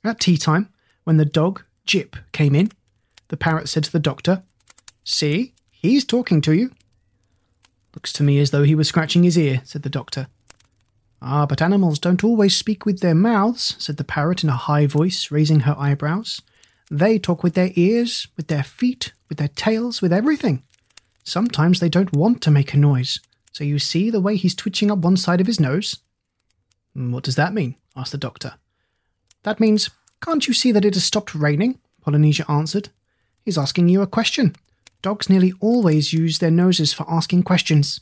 At 0.05 0.21
tea 0.21 0.37
time, 0.37 0.69
when 1.05 1.17
the 1.17 1.25
dog, 1.25 1.65
Jip, 1.87 2.15
came 2.33 2.55
in, 2.55 2.73
the 3.29 3.39
parrot 3.39 3.71
said 3.71 3.85
to 3.85 3.93
the 3.93 3.99
doctor, 3.99 4.43
See, 5.03 5.55
he's 5.71 6.05
talking 6.05 6.43
to 6.43 6.53
you. 6.53 6.73
Looks 7.95 8.13
to 8.15 8.23
me 8.23 8.39
as 8.39 8.51
though 8.51 8.65
he 8.65 8.75
was 8.75 8.87
scratching 8.87 9.23
his 9.23 9.39
ear, 9.39 9.63
said 9.65 9.83
the 9.83 9.89
doctor. 9.89 10.27
Ah, 11.23 11.47
but 11.47 11.63
animals 11.63 11.99
don't 11.99 12.23
always 12.23 12.55
speak 12.55 12.85
with 12.85 13.01
their 13.01 13.15
mouths, 13.15 13.77
said 13.79 13.97
the 13.97 14.05
parrot 14.05 14.45
in 14.45 14.51
a 14.51 14.57
high 14.57 14.87
voice, 14.87 15.31
raising 15.31 15.61
her 15.61 15.75
eyebrows. 15.79 16.43
They 16.91 17.19
talk 17.19 17.43
with 17.43 17.55
their 17.55 17.71
ears, 17.75 18.29
with 18.37 18.49
their 18.49 18.63
feet, 18.63 19.13
with 19.29 19.39
their 19.39 19.49
tails, 19.49 20.01
with 20.01 20.13
everything. 20.13 20.63
Sometimes 21.23 21.81
they 21.81 21.91
don't 21.91 22.15
want 22.15 22.41
to 22.43 22.51
make 22.51 22.73
a 22.73 22.79
noise, 22.79 23.21
so 23.53 23.63
you 23.63 23.79
see 23.79 24.11
the 24.11 24.21
way 24.21 24.37
he's 24.37 24.55
twitching 24.55 24.91
up 24.91 24.99
one 24.99 25.17
side 25.17 25.41
of 25.41 25.47
his 25.47 25.61
nose? 25.61 25.99
What 26.95 27.25
does 27.25 27.37
that 27.37 27.53
mean? 27.53 27.77
asked 27.95 28.13
the 28.13 28.19
doctor. 28.19 28.55
That 29.43 29.61
means, 29.61 29.91
can't 30.23 30.47
you 30.49 30.55
see 30.55 30.73
that 30.73 30.85
it 30.85 30.95
has 30.95 31.05
stopped 31.05 31.35
raining? 31.35 31.79
Polynesia 32.01 32.51
answered. 32.51 32.89
He's 33.45 33.59
asking 33.59 33.89
you 33.89 34.01
a 34.01 34.07
question. 34.07 34.57
Dogs 35.03 35.29
nearly 35.29 35.53
always 35.61 36.13
use 36.13 36.39
their 36.39 36.51
noses 36.51 36.93
for 36.93 37.05
asking 37.09 37.43
questions. 37.43 38.01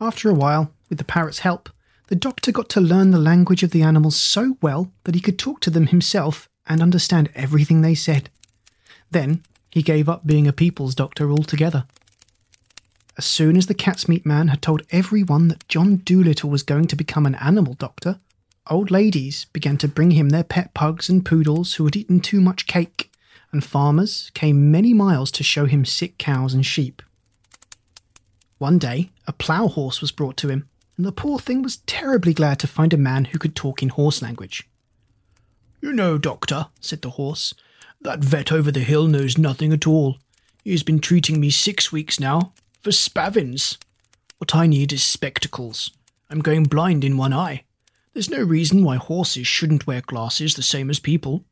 After 0.00 0.28
a 0.28 0.34
while, 0.34 0.72
with 0.88 0.98
the 0.98 1.04
parrot's 1.04 1.40
help, 1.40 1.70
the 2.08 2.14
doctor 2.14 2.52
got 2.52 2.68
to 2.70 2.80
learn 2.80 3.10
the 3.10 3.18
language 3.18 3.62
of 3.62 3.70
the 3.70 3.82
animals 3.82 4.16
so 4.16 4.58
well 4.60 4.92
that 5.04 5.14
he 5.14 5.20
could 5.20 5.38
talk 5.38 5.60
to 5.60 5.70
them 5.70 5.86
himself 5.86 6.48
and 6.66 6.82
understand 6.82 7.30
everything 7.34 7.80
they 7.80 7.94
said. 7.94 8.30
Then 9.10 9.42
he 9.70 9.82
gave 9.82 10.08
up 10.08 10.26
being 10.26 10.46
a 10.46 10.52
people's 10.52 10.94
doctor 10.94 11.30
altogether. 11.30 11.86
As 13.16 13.24
soon 13.24 13.56
as 13.56 13.66
the 13.66 13.74
cat's 13.74 14.08
meat 14.08 14.26
man 14.26 14.48
had 14.48 14.60
told 14.60 14.82
everyone 14.90 15.48
that 15.48 15.68
John 15.68 16.02
Dolittle 16.04 16.50
was 16.50 16.62
going 16.62 16.86
to 16.88 16.96
become 16.96 17.26
an 17.26 17.36
animal 17.36 17.74
doctor, 17.74 18.18
old 18.68 18.90
ladies 18.90 19.46
began 19.52 19.76
to 19.78 19.88
bring 19.88 20.12
him 20.12 20.30
their 20.30 20.42
pet 20.44 20.74
pugs 20.74 21.08
and 21.08 21.24
poodles 21.24 21.74
who 21.74 21.84
had 21.84 21.96
eaten 21.96 22.18
too 22.18 22.40
much 22.40 22.66
cake, 22.66 23.10
and 23.52 23.64
farmers 23.64 24.32
came 24.34 24.70
many 24.70 24.92
miles 24.92 25.30
to 25.32 25.44
show 25.44 25.66
him 25.66 25.84
sick 25.84 26.18
cows 26.18 26.54
and 26.54 26.66
sheep. 26.66 27.02
One 28.58 28.78
day, 28.78 29.10
a 29.26 29.32
plough 29.32 29.68
horse 29.68 30.00
was 30.00 30.12
brought 30.12 30.36
to 30.38 30.48
him, 30.48 30.68
and 30.96 31.06
the 31.06 31.12
poor 31.12 31.38
thing 31.38 31.62
was 31.62 31.78
terribly 31.86 32.34
glad 32.34 32.58
to 32.60 32.66
find 32.66 32.92
a 32.92 32.96
man 32.96 33.26
who 33.26 33.38
could 33.38 33.54
talk 33.54 33.82
in 33.82 33.90
horse 33.90 34.22
language. 34.22 34.68
You 35.84 35.92
know, 35.92 36.16
doctor, 36.16 36.68
said 36.80 37.02
the 37.02 37.10
horse, 37.10 37.52
that 38.00 38.20
vet 38.20 38.50
over 38.50 38.72
the 38.72 38.80
hill 38.80 39.06
knows 39.06 39.36
nothing 39.36 39.70
at 39.70 39.86
all. 39.86 40.16
He 40.62 40.70
has 40.70 40.82
been 40.82 40.98
treating 40.98 41.38
me 41.38 41.50
six 41.50 41.92
weeks 41.92 42.18
now, 42.18 42.54
for 42.80 42.90
spavins. 42.90 43.76
What 44.38 44.54
I 44.54 44.66
need 44.66 44.94
is 44.94 45.02
spectacles. 45.02 45.90
I'm 46.30 46.40
going 46.40 46.64
blind 46.64 47.04
in 47.04 47.18
one 47.18 47.34
eye. 47.34 47.64
There's 48.14 48.30
no 48.30 48.42
reason 48.42 48.82
why 48.82 48.96
horses 48.96 49.46
shouldn't 49.46 49.86
wear 49.86 50.00
glasses 50.00 50.54
the 50.54 50.62
same 50.62 50.88
as 50.88 51.00
people. 51.00 51.44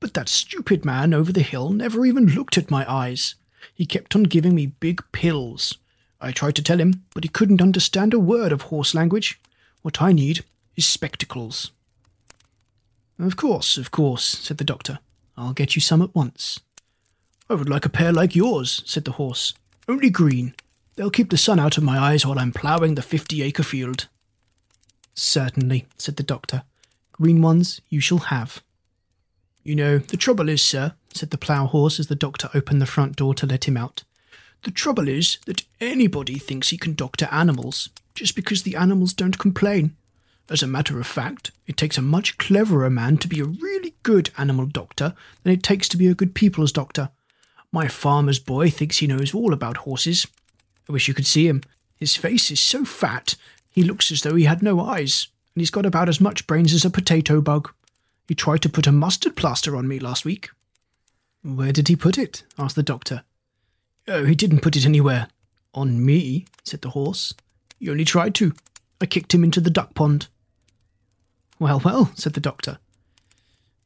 But 0.00 0.14
that 0.14 0.30
stupid 0.30 0.86
man 0.86 1.12
over 1.12 1.30
the 1.30 1.42
hill 1.42 1.68
never 1.68 2.06
even 2.06 2.28
looked 2.28 2.56
at 2.56 2.70
my 2.70 2.90
eyes. 2.90 3.34
He 3.74 3.84
kept 3.84 4.16
on 4.16 4.22
giving 4.22 4.54
me 4.54 4.68
big 4.68 5.02
pills. 5.12 5.76
I 6.18 6.32
tried 6.32 6.56
to 6.56 6.62
tell 6.62 6.80
him, 6.80 7.04
but 7.12 7.24
he 7.24 7.28
couldn't 7.28 7.60
understand 7.60 8.14
a 8.14 8.18
word 8.18 8.52
of 8.52 8.62
horse 8.62 8.94
language. 8.94 9.38
What 9.82 10.00
I 10.00 10.12
need 10.12 10.46
is 10.76 10.86
spectacles. 10.86 11.72
Of 13.18 13.36
course, 13.36 13.78
of 13.78 13.90
course, 13.90 14.24
said 14.24 14.58
the 14.58 14.64
doctor. 14.64 14.98
I'll 15.36 15.52
get 15.52 15.74
you 15.74 15.80
some 15.80 16.02
at 16.02 16.14
once. 16.14 16.60
I 17.48 17.54
would 17.54 17.68
like 17.68 17.86
a 17.86 17.90
pair 17.90 18.12
like 18.12 18.34
yours, 18.34 18.82
said 18.84 19.04
the 19.04 19.12
horse. 19.12 19.54
Only 19.88 20.10
green. 20.10 20.54
They'll 20.96 21.10
keep 21.10 21.30
the 21.30 21.36
sun 21.36 21.60
out 21.60 21.78
of 21.78 21.84
my 21.84 21.98
eyes 21.98 22.26
while 22.26 22.38
I'm 22.38 22.52
ploughing 22.52 22.94
the 22.94 23.02
fifty 23.02 23.42
acre 23.42 23.62
field. 23.62 24.08
Certainly, 25.14 25.86
said 25.96 26.16
the 26.16 26.22
doctor. 26.22 26.64
Green 27.12 27.40
ones 27.40 27.80
you 27.88 28.00
shall 28.00 28.18
have. 28.18 28.62
You 29.62 29.74
know, 29.74 29.98
the 29.98 30.16
trouble 30.16 30.48
is, 30.48 30.62
sir, 30.62 30.94
said 31.14 31.30
the 31.30 31.38
plough 31.38 31.66
horse 31.66 31.98
as 31.98 32.08
the 32.08 32.14
doctor 32.14 32.50
opened 32.54 32.82
the 32.82 32.86
front 32.86 33.16
door 33.16 33.34
to 33.34 33.46
let 33.46 33.64
him 33.64 33.76
out. 33.76 34.04
The 34.64 34.70
trouble 34.70 35.08
is 35.08 35.38
that 35.46 35.62
anybody 35.80 36.38
thinks 36.38 36.70
he 36.70 36.78
can 36.78 36.94
doctor 36.94 37.28
animals, 37.30 37.88
just 38.14 38.34
because 38.34 38.62
the 38.62 38.76
animals 38.76 39.12
don't 39.12 39.38
complain. 39.38 39.96
As 40.48 40.62
a 40.62 40.68
matter 40.68 41.00
of 41.00 41.06
fact, 41.06 41.50
it 41.66 41.76
takes 41.76 41.98
a 41.98 42.02
much 42.02 42.38
cleverer 42.38 42.88
man 42.88 43.16
to 43.18 43.28
be 43.28 43.40
a 43.40 43.44
really 43.44 43.94
good 44.04 44.30
animal 44.38 44.66
doctor 44.66 45.14
than 45.42 45.52
it 45.52 45.62
takes 45.62 45.88
to 45.88 45.96
be 45.96 46.06
a 46.06 46.14
good 46.14 46.34
people's 46.34 46.70
doctor. 46.70 47.10
My 47.72 47.88
farmer's 47.88 48.38
boy 48.38 48.70
thinks 48.70 48.98
he 48.98 49.08
knows 49.08 49.34
all 49.34 49.52
about 49.52 49.78
horses. 49.78 50.26
I 50.88 50.92
wish 50.92 51.08
you 51.08 51.14
could 51.14 51.26
see 51.26 51.48
him. 51.48 51.62
His 51.96 52.14
face 52.14 52.50
is 52.50 52.60
so 52.60 52.84
fat, 52.84 53.34
he 53.70 53.82
looks 53.82 54.12
as 54.12 54.22
though 54.22 54.36
he 54.36 54.44
had 54.44 54.62
no 54.62 54.80
eyes, 54.80 55.28
and 55.54 55.60
he's 55.60 55.70
got 55.70 55.84
about 55.84 56.08
as 56.08 56.20
much 56.20 56.46
brains 56.46 56.72
as 56.72 56.84
a 56.84 56.90
potato 56.90 57.40
bug. 57.40 57.72
He 58.28 58.34
tried 58.34 58.62
to 58.62 58.68
put 58.68 58.86
a 58.86 58.92
mustard 58.92 59.36
plaster 59.36 59.76
on 59.76 59.88
me 59.88 59.98
last 59.98 60.24
week. 60.24 60.50
Where 61.42 61.72
did 61.72 61.88
he 61.88 61.96
put 61.96 62.18
it? 62.18 62.44
asked 62.58 62.76
the 62.76 62.82
doctor. 62.82 63.24
Oh, 64.08 64.24
he 64.24 64.34
didn't 64.34 64.62
put 64.62 64.76
it 64.76 64.86
anywhere. 64.86 65.28
On 65.74 66.04
me, 66.04 66.46
said 66.64 66.82
the 66.82 66.90
horse. 66.90 67.34
He 67.78 67.90
only 67.90 68.04
tried 68.04 68.34
to. 68.36 68.52
I 69.00 69.06
kicked 69.06 69.34
him 69.34 69.44
into 69.44 69.60
the 69.60 69.70
duck 69.70 69.94
pond. 69.94 70.28
Well, 71.58 71.80
well, 71.84 72.10
said 72.14 72.34
the 72.34 72.40
doctor. 72.40 72.78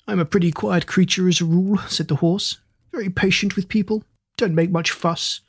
I'm 0.08 0.18
a 0.18 0.24
pretty 0.24 0.50
quiet 0.50 0.86
creature 0.86 1.28
as 1.28 1.40
a 1.40 1.44
rule, 1.44 1.78
said 1.88 2.08
the 2.08 2.16
horse. 2.16 2.58
Very 2.92 3.08
patient 3.08 3.54
with 3.54 3.68
people. 3.68 4.02
Don't 4.36 4.54
make 4.54 4.70
much 4.70 4.90
fuss. 4.90 5.40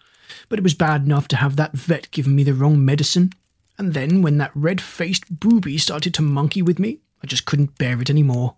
But 0.48 0.60
it 0.60 0.63
was 0.63 0.75
bad 0.75 1.06
enough 1.06 1.28
to 1.30 1.36
have 1.36 1.56
that 1.56 1.74
vet 1.74 2.12
giving 2.12 2.36
me 2.36 2.44
the 2.44 2.54
wrong 2.54 2.84
medicine. 2.86 3.34
And 3.78 3.94
then, 3.94 4.22
when 4.22 4.38
that 4.38 4.51
red 4.54 4.80
faced 4.80 5.40
booby 5.40 5.78
started 5.78 6.13
to 6.13 6.22
monkey 6.22 6.62
with 6.62 6.78
me, 6.78 7.00
I 7.24 7.28
just 7.28 7.46
couldn't 7.46 7.78
bear 7.78 8.00
it 8.01 8.10
any 8.10 8.24
more. 8.24 8.56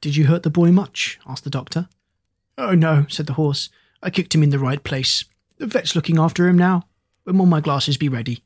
Did 0.00 0.16
you 0.16 0.26
hurt 0.26 0.42
the 0.42 0.50
boy 0.50 0.70
much? 0.70 1.18
asked 1.26 1.44
the 1.44 1.50
doctor. 1.50 1.88
Oh, 2.56 2.74
no, 2.74 3.06
said 3.08 3.26
the 3.26 3.34
horse. 3.34 3.68
I 4.02 4.10
kicked 4.10 4.34
him 4.34 4.42
in 4.42 4.50
the 4.50 4.58
right 4.58 4.82
place. 4.82 5.24
The 5.58 5.66
vet's 5.66 5.94
looking 5.94 6.18
after 6.18 6.48
him 6.48 6.56
now. 6.56 6.84
When 7.24 7.36
will 7.36 7.46
my 7.46 7.60
glasses 7.60 7.96
be 7.96 8.08
ready? 8.08 8.42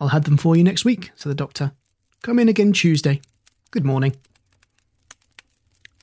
I'll 0.00 0.08
have 0.08 0.24
them 0.24 0.36
for 0.36 0.56
you 0.56 0.64
next 0.64 0.84
week, 0.84 1.10
said 1.16 1.30
the 1.30 1.34
doctor. 1.34 1.72
Come 2.22 2.38
in 2.40 2.48
again 2.48 2.72
Tuesday. 2.72 3.20
Good 3.70 3.84
morning. 3.84 4.16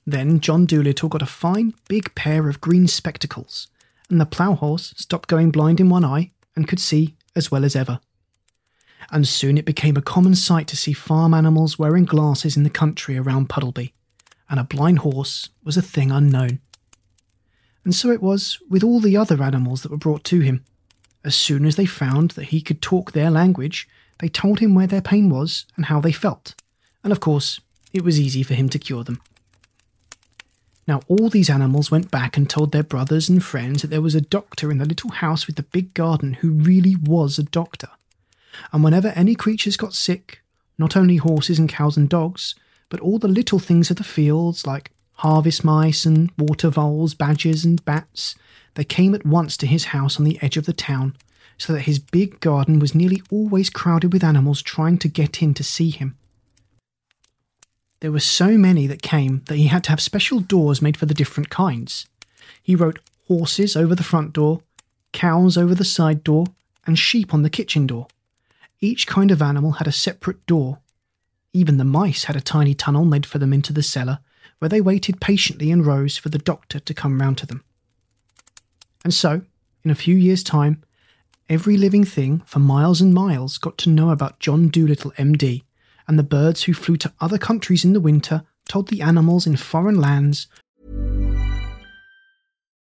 Then 0.06 0.40
John 0.40 0.66
Dolittle 0.66 1.10
got 1.10 1.22
a 1.22 1.26
fine 1.26 1.74
big 1.90 2.16
pair 2.16 2.48
of 2.48 2.62
green 2.62 2.88
spectacles, 2.88 3.68
and 4.10 4.22
the 4.22 4.26
plough 4.26 4.56
horse 4.56 4.94
stopped 4.98 5.28
going 5.28 5.52
blind 5.52 5.80
in 5.80 5.90
one 5.90 6.06
eye 6.06 6.32
and 6.56 6.68
could 6.68 6.80
see 6.80 7.16
as 7.36 7.52
well 7.52 7.66
as 7.66 7.76
ever. 7.76 8.00
And 9.12 9.28
soon 9.28 9.58
it 9.58 9.66
became 9.66 9.98
a 9.98 10.02
common 10.02 10.36
sight 10.36 10.68
to 10.68 10.78
see 10.78 10.94
farm 10.94 11.34
animals 11.34 11.78
wearing 11.78 12.06
glasses 12.06 12.56
in 12.56 12.64
the 12.64 12.70
country 12.70 13.18
around 13.18 13.50
Puddleby, 13.50 13.92
and 14.50 14.60
a 14.60 14.64
blind 14.64 15.00
horse 15.00 15.50
was 15.64 15.76
a 15.76 15.82
thing 15.82 16.12
unknown. 16.12 16.60
And 17.84 17.94
so 17.94 18.12
it 18.12 18.22
was 18.22 18.60
with 18.70 18.84
all 18.84 19.02
the 19.02 19.18
other 19.18 19.44
animals 19.44 19.82
that 19.82 19.92
were 19.92 19.98
brought 19.98 20.24
to 20.26 20.40
him. 20.40 20.64
As 21.26 21.36
soon 21.36 21.66
as 21.66 21.76
they 21.76 21.86
found 21.86 22.32
that 22.32 22.46
he 22.46 22.62
could 22.62 22.82
talk 22.82 23.12
their 23.12 23.32
language, 23.32 23.88
they 24.24 24.30
told 24.30 24.60
him 24.60 24.74
where 24.74 24.88
their 24.88 25.02
pain 25.02 25.30
was 25.30 25.66
and 25.76 25.88
how 25.88 26.00
they 26.00 26.14
felt, 26.14 26.56
and 27.04 27.12
of 27.12 27.20
course, 27.20 27.60
it 27.92 28.06
was 28.06 28.18
easy 28.18 28.42
for 28.42 28.54
him 28.54 28.70
to 28.70 28.80
cure 28.80 29.04
them. 29.04 29.20
Now, 30.88 31.02
all 31.10 31.28
these 31.28 31.50
animals 31.50 31.92
went 31.92 32.10
back 32.10 32.38
and 32.38 32.50
told 32.50 32.72
their 32.72 32.84
brothers 32.84 33.28
and 33.28 33.44
friends 33.44 33.82
that 33.82 33.90
there 33.90 34.02
was 34.02 34.16
a 34.16 34.22
doctor 34.22 34.72
in 34.72 34.78
the 34.78 34.86
little 34.86 35.10
house 35.10 35.46
with 35.46 35.58
the 35.58 35.64
big 35.64 35.94
garden 35.94 36.36
who 36.36 36.52
really 36.52 36.96
was 36.96 37.38
a 37.38 37.44
doctor. 37.44 37.90
And 38.72 38.82
whenever 38.82 39.10
any 39.10 39.36
creatures 39.36 39.76
got 39.76 39.94
sick, 39.94 40.42
not 40.78 40.96
only 40.96 41.18
horses 41.18 41.60
and 41.60 41.68
cows 41.68 41.98
and 41.98 42.08
dogs, 42.08 42.56
but 42.88 43.02
all 43.02 43.20
the 43.20 43.28
little 43.28 43.60
things 43.60 43.92
of 43.92 43.98
the 43.98 44.06
fields 44.06 44.66
like 44.66 44.92
harvest 45.16 45.66
mice 45.66 46.06
and 46.06 46.32
water 46.38 46.70
voles, 46.70 47.14
badgers 47.14 47.66
and 47.66 47.84
bats, 47.84 48.36
They 48.76 48.86
came 48.86 49.14
at 49.16 49.26
once 49.26 49.58
to 49.58 49.68
his 49.68 49.86
house 49.92 50.18
on 50.18 50.24
the 50.24 50.40
edge 50.42 50.56
of 50.56 50.66
the 50.66 50.72
town, 50.72 51.18
so 51.58 51.74
that 51.74 51.82
his 51.82 52.00
big 52.00 52.40
garden 52.40 52.80
was 52.80 52.96
nearly 52.96 53.22
always 53.32 53.70
crowded 53.70 54.12
with 54.12 54.24
animals 54.24 54.62
trying 54.62 54.98
to 55.00 55.08
get 55.08 55.42
in 55.42 55.54
to 55.54 55.64
see 55.64 55.90
him. 55.90 56.18
There 58.00 58.12
were 58.12 58.20
so 58.20 58.58
many 58.58 58.86
that 58.88 59.02
came 59.02 59.44
that 59.46 59.56
he 59.56 59.68
had 59.68 59.84
to 59.86 59.92
have 59.92 60.02
special 60.02 60.40
doors 60.42 60.82
made 60.82 60.98
for 60.98 61.06
the 61.06 61.14
different 61.14 61.50
kinds. 61.50 62.06
He 62.62 62.76
wrote 62.76 63.00
horses 63.28 63.76
over 63.76 63.96
the 63.96 64.04
front 64.04 64.34
door, 64.34 64.62
cows 65.14 65.58
over 65.58 65.74
the 65.74 65.86
side 65.86 66.24
door, 66.24 66.48
and 66.86 67.00
sheep 67.00 67.34
on 67.34 67.44
the 67.44 67.50
kitchen 67.50 67.88
door. 67.88 68.08
Each 68.82 69.08
kind 69.08 69.32
of 69.32 69.42
animal 69.42 69.74
had 69.74 69.88
a 69.88 69.94
separate 69.94 70.46
door. 70.46 70.80
Even 71.54 71.78
the 71.78 71.86
mice 71.86 72.26
had 72.26 72.36
a 72.36 72.42
tiny 72.42 72.74
tunnel 72.74 73.06
made 73.06 73.26
for 73.26 73.38
them 73.38 73.54
into 73.54 73.72
the 73.72 73.84
cellar, 73.84 74.20
where 74.60 74.68
they 74.68 74.82
waited 74.82 75.22
patiently 75.22 75.72
in 75.72 75.84
rows 75.84 76.18
for 76.18 76.28
the 76.28 76.38
doctor 76.38 76.80
to 76.80 76.94
come 76.94 77.22
round 77.22 77.38
to 77.38 77.46
them. 77.46 77.64
And 79.06 79.14
so, 79.14 79.44
in 79.84 79.92
a 79.92 79.96
few 79.96 80.16
years' 80.16 80.44
time, 80.44 80.84
every 81.50 81.78
living 81.78 82.04
thing 82.04 82.42
for 82.46 82.60
miles 82.60 83.02
and 83.02 83.14
miles 83.14 83.58
got 83.58 83.78
to 83.80 83.90
know 83.90 84.10
about 84.10 84.40
John 84.40 84.70
Dolittle, 84.70 85.12
MD, 85.12 85.64
and 86.08 86.18
the 86.18 86.24
birds 86.24 86.64
who 86.64 86.74
flew 86.74 86.98
to 86.98 87.14
other 87.20 87.38
countries 87.38 87.86
in 87.86 87.94
the 87.94 88.02
winter 88.02 88.44
told 88.68 88.88
the 88.88 89.02
animals 89.02 89.46
in 89.46 89.56
foreign 89.56 90.00
lands 90.00 90.48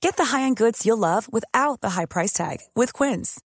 Get 0.00 0.16
the 0.16 0.26
high-end 0.26 0.56
goods 0.56 0.86
you'll 0.86 0.98
love 0.98 1.32
without 1.32 1.80
the 1.80 1.90
high 1.90 2.06
price 2.06 2.32
tag 2.32 2.58
with 2.74 2.92
Quince. 2.92 3.40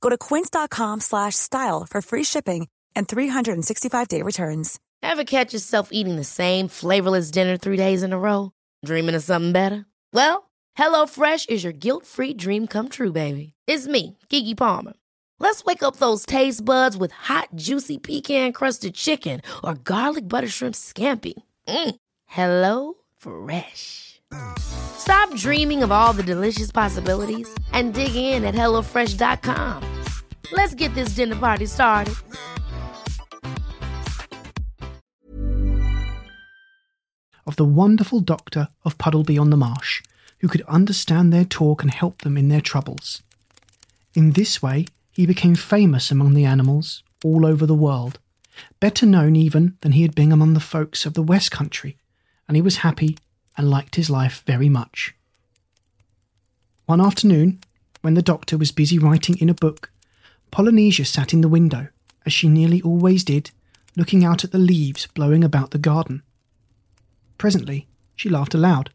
Go 0.00 0.08
to 0.08 0.16
quince.com 0.16 1.00
slash 1.00 1.34
style 1.36 1.86
for 1.88 2.00
free 2.00 2.24
shipping 2.24 2.68
and 2.96 3.06
365-day 3.06 4.22
returns. 4.22 4.78
Ever 5.02 5.24
catch 5.24 5.52
yourself 5.52 5.88
eating 5.92 6.16
the 6.16 6.24
same 6.24 6.68
flavorless 6.68 7.30
dinner 7.30 7.56
three 7.56 7.76
days 7.76 8.02
in 8.02 8.12
a 8.12 8.18
row? 8.18 8.52
Dreaming 8.84 9.14
of 9.14 9.22
something 9.22 9.52
better? 9.52 9.86
Well, 10.12 10.50
HelloFresh 10.78 11.48
is 11.50 11.64
your 11.64 11.72
guilt-free 11.72 12.34
dream 12.34 12.66
come 12.66 12.88
true, 12.88 13.12
baby. 13.12 13.52
It's 13.66 13.86
me, 13.86 14.16
Keke 14.30 14.56
Palmer. 14.56 14.94
Let's 15.38 15.64
wake 15.64 15.82
up 15.82 15.96
those 15.96 16.26
taste 16.26 16.64
buds 16.64 16.96
with 16.96 17.12
hot, 17.12 17.48
juicy 17.54 17.98
pecan-crusted 17.98 18.94
chicken 18.94 19.40
or 19.64 19.74
garlic 19.74 20.28
butter 20.28 20.48
shrimp 20.48 20.74
scampi. 20.74 21.34
Mm. 21.68 21.94
Hello 22.26 22.94
Fresh. 23.16 24.20
Stop 25.00 25.34
dreaming 25.34 25.82
of 25.82 25.90
all 25.90 26.12
the 26.12 26.22
delicious 26.22 26.70
possibilities 26.70 27.48
and 27.72 27.94
dig 27.94 28.14
in 28.14 28.44
at 28.44 28.54
HelloFresh.com. 28.54 29.82
Let's 30.52 30.74
get 30.74 30.94
this 30.94 31.14
dinner 31.14 31.36
party 31.36 31.66
started. 31.66 32.14
of 37.46 37.56
the 37.56 37.64
wonderful 37.64 38.20
doctor 38.20 38.68
of 38.84 38.96
Puddleby 38.96 39.36
on 39.36 39.50
the 39.50 39.56
Marsh, 39.56 40.02
who 40.38 40.46
could 40.46 40.62
understand 40.68 41.32
their 41.32 41.44
talk 41.44 41.82
and 41.82 41.92
help 41.92 42.22
them 42.22 42.36
in 42.36 42.48
their 42.48 42.60
troubles. 42.60 43.22
In 44.14 44.32
this 44.32 44.62
way, 44.62 44.86
he 45.10 45.26
became 45.26 45.56
famous 45.56 46.12
among 46.12 46.34
the 46.34 46.44
animals 46.44 47.02
all 47.24 47.44
over 47.44 47.66
the 47.66 47.74
world, 47.74 48.20
better 48.78 49.04
known 49.04 49.34
even 49.34 49.76
than 49.80 49.92
he 49.92 50.02
had 50.02 50.14
been 50.14 50.30
among 50.30 50.54
the 50.54 50.60
folks 50.60 51.04
of 51.04 51.14
the 51.14 51.22
West 51.22 51.50
Country, 51.50 51.96
and 52.46 52.56
he 52.56 52.62
was 52.62 52.76
happy 52.76 53.16
and 53.56 53.70
liked 53.70 53.96
his 53.96 54.10
life 54.10 54.42
very 54.46 54.68
much. 54.68 55.14
One 56.86 57.00
afternoon, 57.00 57.60
when 58.00 58.14
the 58.14 58.22
doctor 58.22 58.58
was 58.58 58.72
busy 58.72 58.98
writing 58.98 59.36
in 59.38 59.48
a 59.48 59.54
book, 59.54 59.90
Polynesia 60.50 61.04
sat 61.04 61.32
in 61.32 61.40
the 61.40 61.48
window, 61.48 61.88
as 62.26 62.32
she 62.32 62.48
nearly 62.48 62.82
always 62.82 63.22
did, 63.24 63.50
looking 63.96 64.24
out 64.24 64.44
at 64.44 64.52
the 64.52 64.58
leaves 64.58 65.06
blowing 65.14 65.44
about 65.44 65.70
the 65.70 65.78
garden. 65.78 66.22
Presently, 67.38 67.86
she 68.16 68.28
laughed 68.28 68.54
aloud. 68.54 68.90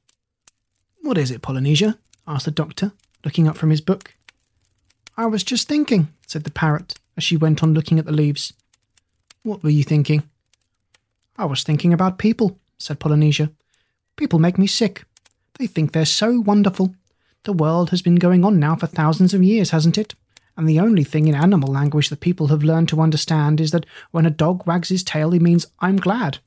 What 1.01 1.17
is 1.17 1.31
it, 1.31 1.41
Polynesia? 1.41 1.97
asked 2.27 2.45
the 2.45 2.51
doctor, 2.51 2.91
looking 3.23 3.47
up 3.47 3.57
from 3.57 3.69
his 3.69 3.81
book. 3.81 4.13
I 5.17 5.27
was 5.27 5.43
just 5.43 5.67
thinking, 5.67 6.09
said 6.27 6.43
the 6.43 6.51
parrot, 6.51 6.95
as 7.15 7.23
she 7.23 7.37
went 7.37 7.63
on 7.63 7.73
looking 7.73 7.99
at 7.99 8.05
the 8.05 8.11
leaves. 8.11 8.53
What 9.43 9.63
were 9.63 9.69
you 9.69 9.83
thinking? 9.83 10.23
I 11.37 11.45
was 11.45 11.63
thinking 11.63 11.93
about 11.93 12.17
people, 12.17 12.59
said 12.77 12.99
Polynesia. 12.99 13.51
People 14.15 14.39
make 14.39 14.57
me 14.57 14.67
sick. 14.67 15.03
They 15.59 15.67
think 15.67 15.91
they're 15.91 16.05
so 16.05 16.39
wonderful. 16.39 16.95
The 17.43 17.53
world 17.53 17.89
has 17.91 18.01
been 18.01 18.15
going 18.15 18.43
on 18.43 18.59
now 18.59 18.75
for 18.75 18.87
thousands 18.87 19.33
of 19.33 19.43
years, 19.43 19.69
hasn't 19.71 19.97
it? 19.97 20.15
And 20.57 20.67
the 20.67 20.79
only 20.79 21.03
thing 21.03 21.27
in 21.27 21.35
animal 21.35 21.71
language 21.71 22.09
that 22.09 22.21
people 22.21 22.47
have 22.47 22.63
learned 22.63 22.89
to 22.89 23.01
understand 23.01 23.59
is 23.59 23.71
that 23.71 23.85
when 24.11 24.25
a 24.25 24.31
dog 24.31 24.65
wags 24.65 24.89
his 24.89 25.03
tail, 25.03 25.31
he 25.31 25.39
means, 25.39 25.67
I'm 25.79 25.97
glad. 25.97 26.39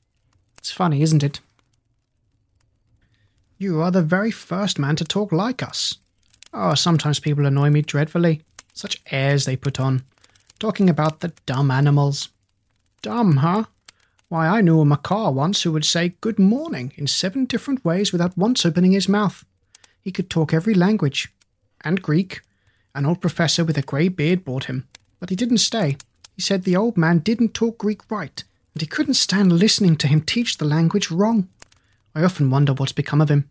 It's 0.57 0.71
funny, 0.71 1.01
isn't 1.01 1.23
it? 1.23 1.39
You 3.57 3.81
are 3.81 3.91
the 3.91 4.01
very 4.01 4.31
first 4.31 4.79
man 4.79 4.95
to 4.95 5.05
talk 5.05 5.31
like 5.31 5.61
us. 5.61 5.95
Oh, 6.53 6.73
sometimes 6.73 7.19
people 7.19 7.45
annoy 7.45 7.69
me 7.69 7.81
dreadfully. 7.81 8.41
Such 8.73 9.01
airs 9.11 9.45
they 9.45 9.55
put 9.55 9.79
on. 9.79 10.03
Talking 10.59 10.89
about 10.89 11.19
the 11.19 11.33
dumb 11.45 11.69
animals. 11.69 12.29
Dumb, 13.01 13.37
huh? 13.37 13.65
Why, 14.29 14.47
I 14.47 14.61
knew 14.61 14.79
a 14.79 14.85
macaw 14.85 15.31
once 15.31 15.63
who 15.63 15.71
would 15.71 15.85
say 15.85 16.13
good 16.21 16.37
morning 16.37 16.93
in 16.95 17.07
seven 17.07 17.45
different 17.45 17.83
ways 17.83 18.11
without 18.11 18.37
once 18.37 18.63
opening 18.63 18.91
his 18.91 19.09
mouth. 19.09 19.43
He 20.01 20.11
could 20.11 20.29
talk 20.29 20.53
every 20.53 20.75
language. 20.75 21.33
And 21.81 22.03
Greek. 22.03 22.41
An 22.93 23.07
old 23.07 23.21
professor 23.21 23.65
with 23.65 23.75
a 23.79 23.81
grey 23.81 24.07
beard 24.07 24.45
brought 24.45 24.65
him. 24.65 24.87
But 25.19 25.31
he 25.31 25.35
didn't 25.35 25.57
stay. 25.57 25.97
He 26.35 26.43
said 26.43 26.63
the 26.63 26.75
old 26.75 26.95
man 26.95 27.19
didn't 27.19 27.55
talk 27.55 27.79
Greek 27.79 28.09
right, 28.11 28.43
and 28.75 28.81
he 28.81 28.87
couldn't 28.87 29.15
stand 29.15 29.51
listening 29.51 29.95
to 29.97 30.07
him 30.07 30.21
teach 30.21 30.57
the 30.57 30.65
language 30.65 31.09
wrong. 31.09 31.49
I 32.13 32.23
often 32.23 32.51
wonder 32.51 32.73
what's 32.73 32.91
become 32.91 33.21
of 33.21 33.29
him. 33.29 33.49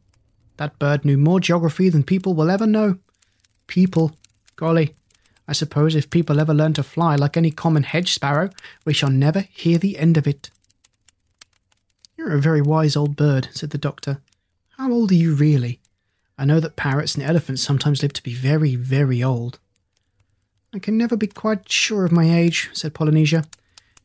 That 0.59 0.79
bird 0.79 1.05
knew 1.05 1.19
more 1.19 1.41
geography 1.41 1.89
than 1.89 2.05
people 2.05 2.35
will 2.35 2.51
ever 2.51 2.67
know. 2.67 2.99
People. 3.67 4.13
Golly. 4.55 4.95
I 5.49 5.55
suppose 5.55 5.97
if 5.97 6.09
people 6.09 6.39
ever 6.39 6.55
learn 6.55 6.75
to 6.75 6.85
fly 6.85 7.17
like 7.17 7.37
any 7.37 7.51
common 7.51 7.83
hedge 7.83 8.13
sparrow, 8.13 8.51
we 8.85 8.93
shall 8.93 9.11
never 9.11 9.41
hear 9.41 9.79
the 9.79 9.99
end 9.99 10.17
of 10.17 10.27
it. 10.29 10.51
You're 12.19 12.35
a 12.35 12.41
very 12.41 12.61
wise 12.61 12.97
old 12.97 13.15
bird, 13.15 13.49
said 13.53 13.71
the 13.71 13.79
doctor. 13.79 14.21
How 14.77 14.91
old 14.91 15.13
are 15.13 15.15
you 15.15 15.35
really? 15.35 15.79
I 16.37 16.45
know 16.45 16.59
that 16.59 16.75
parrots 16.75 17.15
and 17.15 17.23
elephants 17.23 17.63
sometimes 17.63 18.03
live 18.03 18.13
to 18.15 18.23
be 18.25 18.35
very, 18.35 18.75
very 18.75 19.23
old. 19.23 19.61
I 20.75 20.81
can 20.81 20.99
never 20.99 21.17
be 21.17 21.29
quite 21.29 21.71
sure 21.71 22.05
of 22.05 22.11
my 22.11 22.37
age, 22.37 22.71
said 22.73 22.93
Polynesia. 22.93 23.45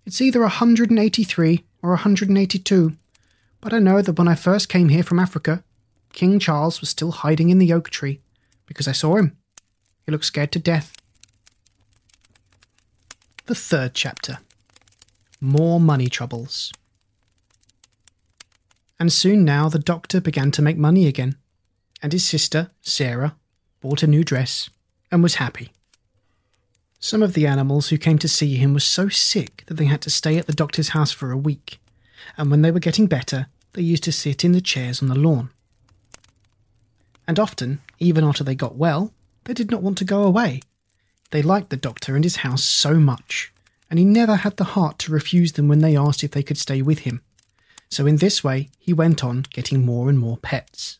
It's 0.05 0.21
either 0.21 0.41
a 0.41 0.43
183 0.43 1.63
or 1.81 1.89
a 1.89 1.93
182. 1.93 2.95
But 3.59 3.73
I 3.73 3.79
know 3.79 4.03
that 4.03 4.19
when 4.19 4.27
I 4.27 4.35
first 4.35 4.69
came 4.69 4.89
here 4.89 5.03
from 5.03 5.19
Africa, 5.19 5.63
King 6.11 6.37
Charles 6.37 6.81
was 6.81 6.91
still 6.91 7.11
hiding 7.11 7.49
in 7.49 7.57
the 7.57 7.73
oak 7.73 7.89
tree, 7.89 8.21
because 8.67 8.87
I 8.87 8.91
saw 8.91 9.15
him. 9.15 9.35
He 10.05 10.11
looked 10.11 10.25
scared 10.25 10.51
to 10.51 10.59
death. 10.59 10.95
The 13.47 13.55
third 13.55 13.95
chapter 13.95 14.37
More 15.41 15.79
Money 15.79 16.09
Troubles. 16.09 16.71
And 18.99 19.11
soon 19.11 19.43
now 19.43 19.69
the 19.69 19.79
doctor 19.79 20.21
began 20.21 20.51
to 20.51 20.61
make 20.61 20.77
money 20.77 21.07
again, 21.07 21.35
and 22.01 22.13
his 22.13 22.25
sister, 22.25 22.71
Sarah, 22.81 23.35
bought 23.81 24.03
a 24.03 24.07
new 24.07 24.23
dress 24.23 24.69
and 25.11 25.21
was 25.21 25.35
happy. 25.35 25.71
Some 26.99 27.21
of 27.21 27.33
the 27.33 27.45
animals 27.45 27.89
who 27.89 27.97
came 27.97 28.17
to 28.19 28.29
see 28.29 28.55
him 28.55 28.73
were 28.73 28.79
so 28.79 29.09
sick 29.09 29.63
that 29.67 29.73
they 29.73 29.85
had 29.85 30.01
to 30.03 30.09
stay 30.09 30.37
at 30.37 30.47
the 30.47 30.53
doctor's 30.53 30.89
house 30.89 31.11
for 31.11 31.31
a 31.31 31.37
week, 31.37 31.79
and 32.37 32.49
when 32.49 32.61
they 32.61 32.71
were 32.71 32.79
getting 32.79 33.07
better, 33.07 33.47
they 33.73 33.81
used 33.81 34.03
to 34.05 34.11
sit 34.11 34.45
in 34.45 34.53
the 34.53 34.61
chairs 34.61 35.01
on 35.01 35.09
the 35.09 35.19
lawn. 35.19 35.49
And 37.27 37.39
often, 37.39 37.81
even 37.99 38.23
after 38.23 38.43
they 38.43 38.55
got 38.55 38.75
well, 38.75 39.13
they 39.43 39.53
did 39.53 39.69
not 39.69 39.81
want 39.81 39.97
to 39.97 40.05
go 40.05 40.23
away. 40.23 40.61
They 41.31 41.41
liked 41.41 41.71
the 41.71 41.77
doctor 41.77 42.15
and 42.15 42.23
his 42.23 42.37
house 42.37 42.63
so 42.63 42.93
much, 42.95 43.51
and 43.89 43.99
he 43.99 44.05
never 44.05 44.37
had 44.37 44.57
the 44.57 44.63
heart 44.63 44.99
to 44.99 45.11
refuse 45.11 45.53
them 45.53 45.67
when 45.67 45.79
they 45.79 45.97
asked 45.97 46.23
if 46.23 46.31
they 46.31 46.43
could 46.43 46.57
stay 46.57 46.81
with 46.81 46.99
him. 46.99 47.21
So 47.93 48.07
in 48.07 48.15
this 48.15 48.43
way, 48.43 48.71
he 48.79 48.91
went 48.91 49.23
on 49.23 49.45
getting 49.51 49.85
more 49.85 50.09
and 50.09 50.17
more 50.17 50.37
pets. 50.37 50.97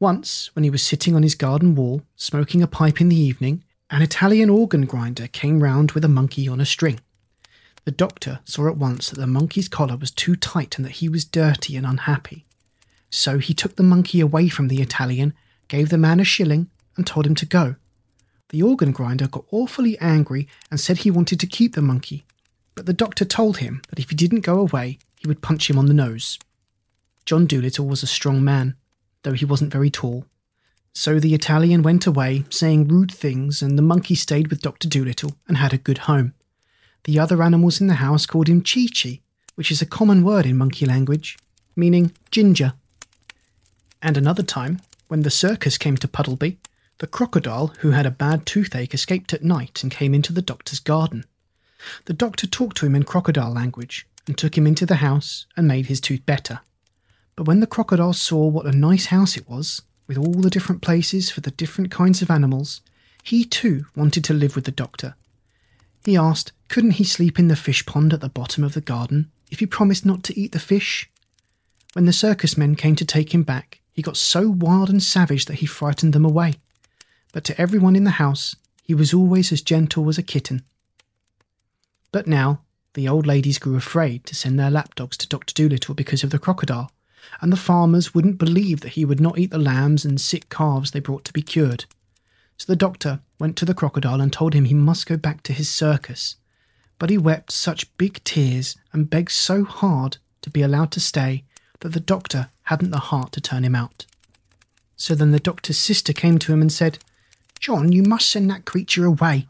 Once, 0.00 0.48
when 0.54 0.64
he 0.64 0.70
was 0.70 0.82
sitting 0.82 1.14
on 1.14 1.22
his 1.22 1.34
garden 1.34 1.74
wall, 1.74 2.00
smoking 2.16 2.62
a 2.62 2.66
pipe 2.66 3.02
in 3.02 3.10
the 3.10 3.20
evening, 3.20 3.62
an 3.90 4.00
Italian 4.00 4.48
organ 4.48 4.86
grinder 4.86 5.26
came 5.26 5.62
round 5.62 5.92
with 5.92 6.06
a 6.06 6.08
monkey 6.08 6.48
on 6.48 6.58
a 6.58 6.64
string. 6.64 7.00
The 7.84 7.90
doctor 7.90 8.40
saw 8.46 8.66
at 8.66 8.78
once 8.78 9.10
that 9.10 9.20
the 9.20 9.26
monkey's 9.26 9.68
collar 9.68 9.98
was 9.98 10.10
too 10.10 10.36
tight 10.36 10.78
and 10.78 10.86
that 10.86 11.02
he 11.02 11.08
was 11.10 11.26
dirty 11.26 11.76
and 11.76 11.84
unhappy. 11.84 12.46
So 13.10 13.36
he 13.36 13.52
took 13.52 13.76
the 13.76 13.82
monkey 13.82 14.20
away 14.20 14.48
from 14.48 14.68
the 14.68 14.80
Italian, 14.80 15.34
gave 15.68 15.90
the 15.90 15.98
man 15.98 16.18
a 16.18 16.24
shilling, 16.24 16.70
and 16.96 17.06
told 17.06 17.26
him 17.26 17.34
to 17.34 17.44
go. 17.44 17.76
The 18.48 18.62
organ 18.62 18.92
grinder 18.92 19.28
got 19.28 19.44
awfully 19.50 19.98
angry 19.98 20.48
and 20.70 20.80
said 20.80 21.00
he 21.00 21.10
wanted 21.10 21.38
to 21.40 21.46
keep 21.46 21.74
the 21.74 21.82
monkey, 21.82 22.24
but 22.74 22.86
the 22.86 22.94
doctor 22.94 23.26
told 23.26 23.58
him 23.58 23.82
that 23.90 23.98
if 23.98 24.08
he 24.08 24.16
didn't 24.16 24.40
go 24.40 24.58
away, 24.58 24.98
he 25.22 25.28
would 25.28 25.40
punch 25.40 25.70
him 25.70 25.78
on 25.78 25.86
the 25.86 25.94
nose. 25.94 26.38
John 27.24 27.46
Dolittle 27.46 27.86
was 27.86 28.02
a 28.02 28.08
strong 28.08 28.42
man, 28.42 28.74
though 29.22 29.32
he 29.32 29.44
wasn't 29.44 29.72
very 29.72 29.90
tall. 29.90 30.26
So 30.92 31.20
the 31.20 31.34
Italian 31.34 31.82
went 31.82 32.06
away, 32.06 32.44
saying 32.50 32.88
rude 32.88 33.12
things, 33.12 33.62
and 33.62 33.78
the 33.78 33.82
monkey 33.82 34.16
stayed 34.16 34.48
with 34.48 34.60
Dr. 34.60 34.88
Dolittle 34.88 35.36
and 35.46 35.56
had 35.56 35.72
a 35.72 35.78
good 35.78 35.98
home. 35.98 36.34
The 37.04 37.18
other 37.18 37.42
animals 37.42 37.80
in 37.80 37.86
the 37.86 37.94
house 37.94 38.26
called 38.26 38.48
him 38.48 38.62
Chi 38.62 38.86
Chi, 38.92 39.20
which 39.54 39.70
is 39.70 39.80
a 39.80 39.86
common 39.86 40.24
word 40.24 40.44
in 40.44 40.58
monkey 40.58 40.86
language, 40.86 41.38
meaning 41.76 42.12
ginger. 42.30 42.74
And 44.02 44.16
another 44.16 44.42
time, 44.42 44.80
when 45.06 45.22
the 45.22 45.30
circus 45.30 45.78
came 45.78 45.96
to 45.98 46.08
Puddleby, 46.08 46.58
the 46.98 47.06
crocodile 47.06 47.68
who 47.78 47.92
had 47.92 48.06
a 48.06 48.10
bad 48.10 48.44
toothache 48.44 48.94
escaped 48.94 49.32
at 49.32 49.44
night 49.44 49.82
and 49.82 49.90
came 49.92 50.14
into 50.14 50.32
the 50.32 50.42
doctor's 50.42 50.80
garden. 50.80 51.24
The 52.06 52.12
doctor 52.12 52.46
talked 52.46 52.76
to 52.78 52.86
him 52.86 52.94
in 52.94 53.04
crocodile 53.04 53.52
language 53.52 54.06
and 54.26 54.36
took 54.36 54.56
him 54.56 54.66
into 54.66 54.86
the 54.86 54.96
house 54.96 55.46
and 55.56 55.66
made 55.66 55.86
his 55.86 56.00
tooth 56.00 56.24
better. 56.26 56.60
But 57.36 57.46
when 57.46 57.60
the 57.60 57.66
crocodile 57.66 58.12
saw 58.12 58.46
what 58.46 58.66
a 58.66 58.72
nice 58.72 59.06
house 59.06 59.36
it 59.36 59.48
was, 59.48 59.82
with 60.06 60.18
all 60.18 60.34
the 60.34 60.50
different 60.50 60.82
places 60.82 61.30
for 61.30 61.40
the 61.40 61.50
different 61.50 61.90
kinds 61.90 62.22
of 62.22 62.30
animals, 62.30 62.80
he 63.22 63.44
too 63.44 63.86
wanted 63.96 64.24
to 64.24 64.34
live 64.34 64.54
with 64.54 64.64
the 64.64 64.70
doctor 64.70 65.14
he 66.04 66.16
asked, 66.16 66.52
couldn't 66.68 66.92
he 66.92 67.04
sleep 67.04 67.38
in 67.38 67.48
the 67.48 67.56
fish 67.56 67.86
pond 67.86 68.12
at 68.12 68.20
the 68.20 68.28
bottom 68.28 68.64
of 68.64 68.74
the 68.74 68.80
garden 68.80 69.30
if 69.50 69.60
he 69.60 69.66
promised 69.66 70.04
not 70.04 70.22
to 70.24 70.38
eat 70.38 70.52
the 70.52 70.58
fish? 70.58 71.08
When 71.92 72.06
the 72.06 72.12
circus 72.12 72.56
men 72.56 72.74
came 72.74 72.96
to 72.96 73.04
take 73.04 73.34
him 73.34 73.42
back, 73.42 73.80
he 73.92 74.02
got 74.02 74.16
so 74.16 74.48
wild 74.48 74.88
and 74.88 75.02
savage 75.02 75.44
that 75.46 75.56
he 75.56 75.66
frightened 75.66 76.12
them 76.12 76.24
away. 76.24 76.54
But 77.32 77.44
to 77.44 77.60
everyone 77.60 77.94
in 77.94 78.04
the 78.04 78.12
house, 78.12 78.56
he 78.82 78.94
was 78.94 79.14
always 79.14 79.52
as 79.52 79.62
gentle 79.62 80.08
as 80.08 80.18
a 80.18 80.22
kitten. 80.22 80.62
But 82.10 82.26
now, 82.26 82.62
the 82.94 83.08
old 83.08 83.26
ladies 83.26 83.58
grew 83.58 83.76
afraid 83.76 84.24
to 84.26 84.34
send 84.34 84.58
their 84.58 84.70
lapdogs 84.70 85.16
to 85.18 85.28
Dr. 85.28 85.54
Dolittle 85.54 85.94
because 85.94 86.22
of 86.22 86.30
the 86.30 86.38
crocodile, 86.38 86.90
and 87.40 87.52
the 87.52 87.56
farmers 87.56 88.14
wouldn't 88.14 88.38
believe 88.38 88.80
that 88.80 88.92
he 88.92 89.04
would 89.04 89.20
not 89.20 89.38
eat 89.38 89.50
the 89.50 89.58
lambs 89.58 90.04
and 90.04 90.20
sick 90.20 90.48
calves 90.48 90.90
they 90.90 91.00
brought 91.00 91.24
to 91.24 91.32
be 91.32 91.42
cured. 91.42 91.86
So 92.56 92.66
the 92.70 92.76
doctor 92.76 93.20
went 93.38 93.56
to 93.56 93.64
the 93.64 93.74
crocodile 93.74 94.20
and 94.20 94.32
told 94.32 94.54
him 94.54 94.66
he 94.66 94.74
must 94.74 95.06
go 95.06 95.16
back 95.16 95.42
to 95.44 95.52
his 95.52 95.68
circus. 95.68 96.36
But 96.98 97.10
he 97.10 97.18
wept 97.18 97.50
such 97.50 97.96
big 97.96 98.22
tears 98.24 98.76
and 98.92 99.10
begged 99.10 99.32
so 99.32 99.64
hard 99.64 100.18
to 100.42 100.50
be 100.50 100.62
allowed 100.62 100.92
to 100.92 101.00
stay 101.00 101.44
that 101.80 101.90
the 101.90 102.00
doctor 102.00 102.50
hadn't 102.64 102.90
the 102.90 102.98
heart 102.98 103.32
to 103.32 103.40
turn 103.40 103.64
him 103.64 103.74
out. 103.74 104.06
So 104.96 105.14
then 105.14 105.32
the 105.32 105.40
doctor's 105.40 105.78
sister 105.78 106.12
came 106.12 106.38
to 106.38 106.52
him 106.52 106.60
and 106.60 106.70
said, 106.70 106.98
John, 107.58 107.90
you 107.90 108.02
must 108.02 108.28
send 108.28 108.50
that 108.50 108.64
creature 108.64 109.04
away. 109.04 109.46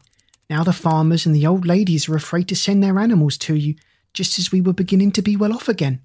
Now 0.49 0.63
the 0.63 0.73
farmers 0.73 1.25
and 1.25 1.35
the 1.35 1.47
old 1.47 1.65
ladies 1.65 2.07
are 2.07 2.15
afraid 2.15 2.47
to 2.49 2.55
send 2.55 2.83
their 2.83 2.99
animals 2.99 3.37
to 3.39 3.55
you, 3.55 3.75
just 4.13 4.37
as 4.37 4.51
we 4.51 4.61
were 4.61 4.73
beginning 4.73 5.11
to 5.13 5.21
be 5.21 5.35
well 5.35 5.53
off 5.53 5.67
again. 5.67 6.01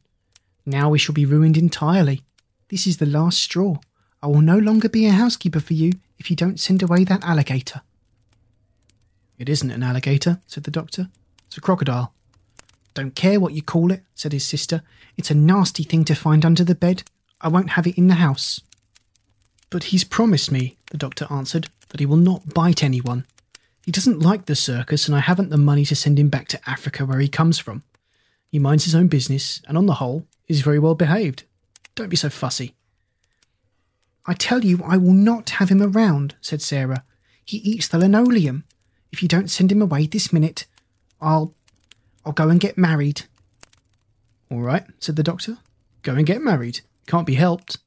Now 0.64 0.90
we 0.90 0.98
shall 0.98 1.14
be 1.14 1.26
ruined 1.26 1.56
entirely. 1.56 2.22
This 2.68 2.86
is 2.86 2.98
the 2.98 3.06
last 3.06 3.38
straw. 3.38 3.76
I 4.22 4.26
will 4.26 4.40
no 4.40 4.58
longer 4.58 4.88
be 4.88 5.06
a 5.06 5.12
housekeeper 5.12 5.60
for 5.60 5.74
you 5.74 5.92
if 6.18 6.30
you 6.30 6.36
don't 6.36 6.60
send 6.60 6.82
away 6.82 7.04
that 7.04 7.24
alligator. 7.24 7.82
It 9.38 9.48
isn't 9.48 9.70
an 9.70 9.82
alligator, 9.82 10.40
said 10.46 10.64
the 10.64 10.70
doctor. 10.70 11.08
It's 11.46 11.56
a 11.56 11.60
crocodile. 11.60 12.12
Don't 12.94 13.14
care 13.14 13.38
what 13.38 13.52
you 13.52 13.62
call 13.62 13.92
it, 13.92 14.02
said 14.14 14.32
his 14.32 14.44
sister. 14.44 14.82
It's 15.16 15.30
a 15.30 15.34
nasty 15.34 15.84
thing 15.84 16.04
to 16.06 16.14
find 16.14 16.44
under 16.44 16.64
the 16.64 16.74
bed. 16.74 17.04
I 17.40 17.48
won't 17.48 17.70
have 17.70 17.86
it 17.86 17.96
in 17.96 18.08
the 18.08 18.14
house. 18.14 18.60
But 19.70 19.84
he's 19.84 20.02
promised 20.04 20.50
me, 20.50 20.76
the 20.90 20.96
doctor 20.96 21.26
answered, 21.30 21.68
that 21.90 22.00
he 22.00 22.06
will 22.06 22.16
not 22.16 22.52
bite 22.52 22.82
anyone. 22.82 23.24
He 23.88 23.92
doesn't 23.92 24.20
like 24.20 24.44
the 24.44 24.54
circus, 24.54 25.08
and 25.08 25.16
I 25.16 25.20
haven't 25.20 25.48
the 25.48 25.56
money 25.56 25.82
to 25.86 25.96
send 25.96 26.18
him 26.18 26.28
back 26.28 26.46
to 26.48 26.60
Africa 26.68 27.06
where 27.06 27.20
he 27.20 27.26
comes 27.26 27.58
from. 27.58 27.84
He 28.50 28.58
minds 28.58 28.84
his 28.84 28.94
own 28.94 29.08
business, 29.08 29.62
and 29.66 29.78
on 29.78 29.86
the 29.86 29.94
whole, 29.94 30.26
is 30.46 30.60
very 30.60 30.78
well 30.78 30.94
behaved. 30.94 31.44
Don't 31.94 32.10
be 32.10 32.16
so 32.16 32.28
fussy. 32.28 32.74
I 34.26 34.34
tell 34.34 34.62
you, 34.62 34.82
I 34.84 34.98
will 34.98 35.14
not 35.14 35.48
have 35.48 35.70
him 35.70 35.82
around, 35.82 36.34
said 36.42 36.60
Sarah. 36.60 37.02
He 37.42 37.56
eats 37.56 37.88
the 37.88 37.96
linoleum. 37.96 38.64
If 39.10 39.22
you 39.22 39.26
don't 39.28 39.48
send 39.50 39.72
him 39.72 39.80
away 39.80 40.06
this 40.06 40.34
minute, 40.34 40.66
I'll. 41.18 41.54
I'll 42.26 42.32
go 42.32 42.50
and 42.50 42.60
get 42.60 42.76
married. 42.76 43.22
All 44.50 44.60
right, 44.60 44.84
said 44.98 45.16
the 45.16 45.22
doctor. 45.22 45.56
Go 46.02 46.12
and 46.12 46.26
get 46.26 46.42
married. 46.42 46.80
Can't 47.06 47.26
be 47.26 47.36
helped. 47.36 47.78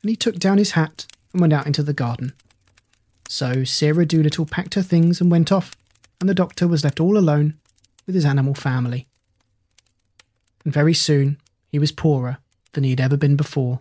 And 0.00 0.10
he 0.10 0.14
took 0.14 0.36
down 0.36 0.58
his 0.58 0.70
hat 0.78 1.08
and 1.32 1.40
went 1.40 1.52
out 1.52 1.66
into 1.66 1.82
the 1.82 1.92
garden. 1.92 2.34
So 3.32 3.62
Sarah 3.62 4.04
Dolittle 4.04 4.44
packed 4.44 4.74
her 4.74 4.82
things 4.82 5.20
and 5.20 5.30
went 5.30 5.52
off, 5.52 5.76
and 6.18 6.28
the 6.28 6.34
doctor 6.34 6.66
was 6.66 6.82
left 6.82 6.98
all 6.98 7.16
alone 7.16 7.54
with 8.04 8.16
his 8.16 8.24
animal 8.24 8.54
family. 8.54 9.06
And 10.64 10.72
very 10.72 10.94
soon 10.94 11.38
he 11.68 11.78
was 11.78 11.92
poorer 11.92 12.38
than 12.72 12.82
he 12.82 12.90
had 12.90 13.00
ever 13.00 13.16
been 13.16 13.36
before. 13.36 13.78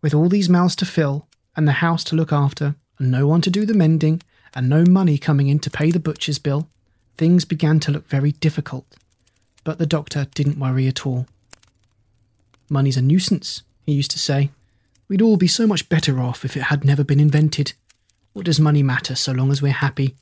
With 0.00 0.14
all 0.14 0.28
these 0.28 0.48
mouths 0.48 0.76
to 0.76 0.86
fill, 0.86 1.26
and 1.56 1.66
the 1.66 1.82
house 1.82 2.04
to 2.04 2.14
look 2.14 2.32
after, 2.32 2.76
and 3.00 3.10
no 3.10 3.26
one 3.26 3.40
to 3.40 3.50
do 3.50 3.66
the 3.66 3.74
mending, 3.74 4.22
and 4.54 4.68
no 4.68 4.84
money 4.88 5.18
coming 5.18 5.48
in 5.48 5.58
to 5.58 5.68
pay 5.68 5.90
the 5.90 5.98
butcher's 5.98 6.38
bill, 6.38 6.68
things 7.18 7.44
began 7.44 7.80
to 7.80 7.90
look 7.90 8.06
very 8.06 8.30
difficult. 8.30 8.86
But 9.64 9.78
the 9.78 9.84
doctor 9.84 10.28
didn't 10.32 10.60
worry 10.60 10.86
at 10.86 11.04
all. 11.04 11.26
Money's 12.70 12.96
a 12.96 13.02
nuisance, 13.02 13.64
he 13.84 13.94
used 13.94 14.12
to 14.12 14.18
say. 14.20 14.50
We'd 15.08 15.22
all 15.22 15.36
be 15.36 15.48
so 15.48 15.66
much 15.66 15.88
better 15.88 16.20
off 16.20 16.44
if 16.44 16.56
it 16.56 16.64
had 16.64 16.84
never 16.84 17.02
been 17.02 17.18
invented. 17.18 17.72
What 18.34 18.46
does 18.46 18.58
money 18.58 18.82
matter 18.82 19.14
so 19.14 19.30
long 19.30 19.52
as 19.52 19.62
we're 19.62 19.70
happy? 19.70 20.16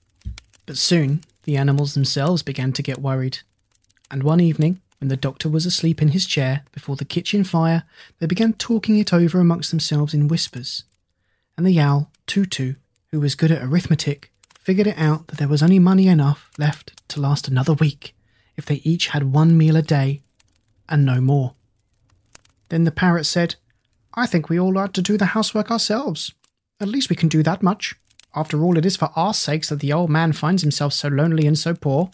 But 0.67 0.77
soon 0.77 1.25
the 1.45 1.57
animals 1.57 1.95
themselves 1.95 2.43
began 2.43 2.75
to 2.75 2.83
get 2.83 3.01
worried. 3.01 3.39
And 4.11 4.23
one 4.23 4.39
evening, 4.39 4.83
when 5.01 5.09
the 5.09 5.17
doctor 5.17 5.49
was 5.49 5.65
asleep 5.65 6.03
in 6.03 6.09
his 6.09 6.27
chair 6.27 6.63
before 6.73 6.95
the 6.95 7.07
kitchen 7.07 7.43
fire, 7.43 7.85
they 8.19 8.27
began 8.27 8.53
talking 8.53 8.99
it 8.99 9.15
over 9.15 9.41
amongst 9.41 9.71
themselves 9.71 10.13
in 10.13 10.29
whispers. 10.29 10.85
And 11.57 11.67
the 11.67 11.81
owl, 11.81 12.11
Tutu, 12.27 12.75
who 13.13 13.19
was 13.19 13.35
good 13.35 13.51
at 13.51 13.63
arithmetic, 13.63 14.31
figured 14.61 14.87
it 14.87 14.99
out 14.99 15.29
that 15.29 15.39
there 15.39 15.49
was 15.49 15.63
only 15.63 15.79
money 15.79 16.07
enough 16.07 16.51
left 16.59 16.93
to 17.09 17.21
last 17.21 17.49
another 17.49 17.73
week 17.73 18.15
if 18.59 18.67
they 18.67 18.83
each 18.85 19.09
had 19.09 19.33
one 19.33 19.57
meal 19.57 19.75
a 19.75 19.83
day 19.83 20.21
and 20.87 21.07
no 21.07 21.19
more. 21.19 21.55
Then 22.69 22.85
the 22.85 22.91
parrot 22.91 23.25
said, 23.25 23.55
I 24.13 24.27
think 24.27 24.51
we 24.51 24.61
all 24.61 24.77
ought 24.77 24.93
to 24.93 25.03
do 25.03 25.17
the 25.17 25.33
housework 25.33 25.71
ourselves. 25.71 26.35
At 26.79 26.89
least 26.89 27.09
we 27.09 27.17
can 27.17 27.31
do 27.31 27.43
that 27.43 27.63
much. 27.63 27.95
After 28.35 28.63
all, 28.63 28.79
it 28.79 28.87
is 28.87 28.97
for 28.97 29.11
our 29.15 29.35
sakes 29.35 29.69
that 29.69 29.81
the 29.81 29.93
old 29.93 30.11
man 30.11 30.33
finds 30.33 30.63
himself 30.63 30.93
so 30.93 31.09
lonely 31.09 31.47
and 31.47 31.59
so 31.59 31.75
poor. 31.75 32.11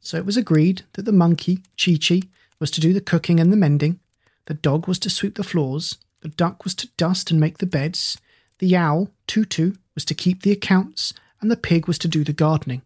So 0.00 0.16
it 0.16 0.24
was 0.24 0.36
agreed 0.36 0.82
that 0.94 1.04
the 1.04 1.12
monkey, 1.12 1.60
Chi 1.82 1.96
Chi, 1.96 2.22
was 2.58 2.70
to 2.72 2.80
do 2.80 2.92
the 2.92 3.00
cooking 3.00 3.38
and 3.38 3.52
the 3.52 3.56
mending, 3.56 4.00
the 4.46 4.54
dog 4.54 4.88
was 4.88 4.98
to 5.00 5.10
sweep 5.10 5.34
the 5.34 5.44
floors, 5.44 5.98
the 6.22 6.28
duck 6.28 6.64
was 6.64 6.74
to 6.76 6.88
dust 6.96 7.30
and 7.30 7.38
make 7.38 7.58
the 7.58 7.66
beds, 7.66 8.18
the 8.58 8.74
owl, 8.74 9.10
Tutu, 9.26 9.74
was 9.94 10.04
to 10.06 10.14
keep 10.14 10.42
the 10.42 10.52
accounts, 10.52 11.12
and 11.40 11.50
the 11.50 11.56
pig 11.56 11.86
was 11.86 11.98
to 11.98 12.08
do 12.08 12.24
the 12.24 12.32
gardening. 12.32 12.82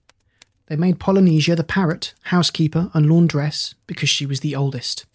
They 0.66 0.76
made 0.76 0.98
Polynesia 0.98 1.54
the 1.54 1.64
parrot, 1.64 2.14
housekeeper, 2.24 2.90
and 2.92 3.08
laundress 3.08 3.74
because 3.86 4.08
she 4.08 4.26
was 4.26 4.40
the 4.40 4.56
oldest. 4.56 5.06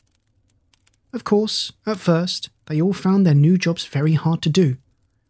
Of 1.14 1.24
course, 1.24 1.72
at 1.86 1.98
first, 1.98 2.50
they 2.68 2.82
all 2.82 2.94
found 2.94 3.26
their 3.26 3.34
new 3.34 3.58
jobs 3.58 3.86
very 3.86 4.14
hard 4.14 4.42
to 4.44 4.50
do, 4.50 4.78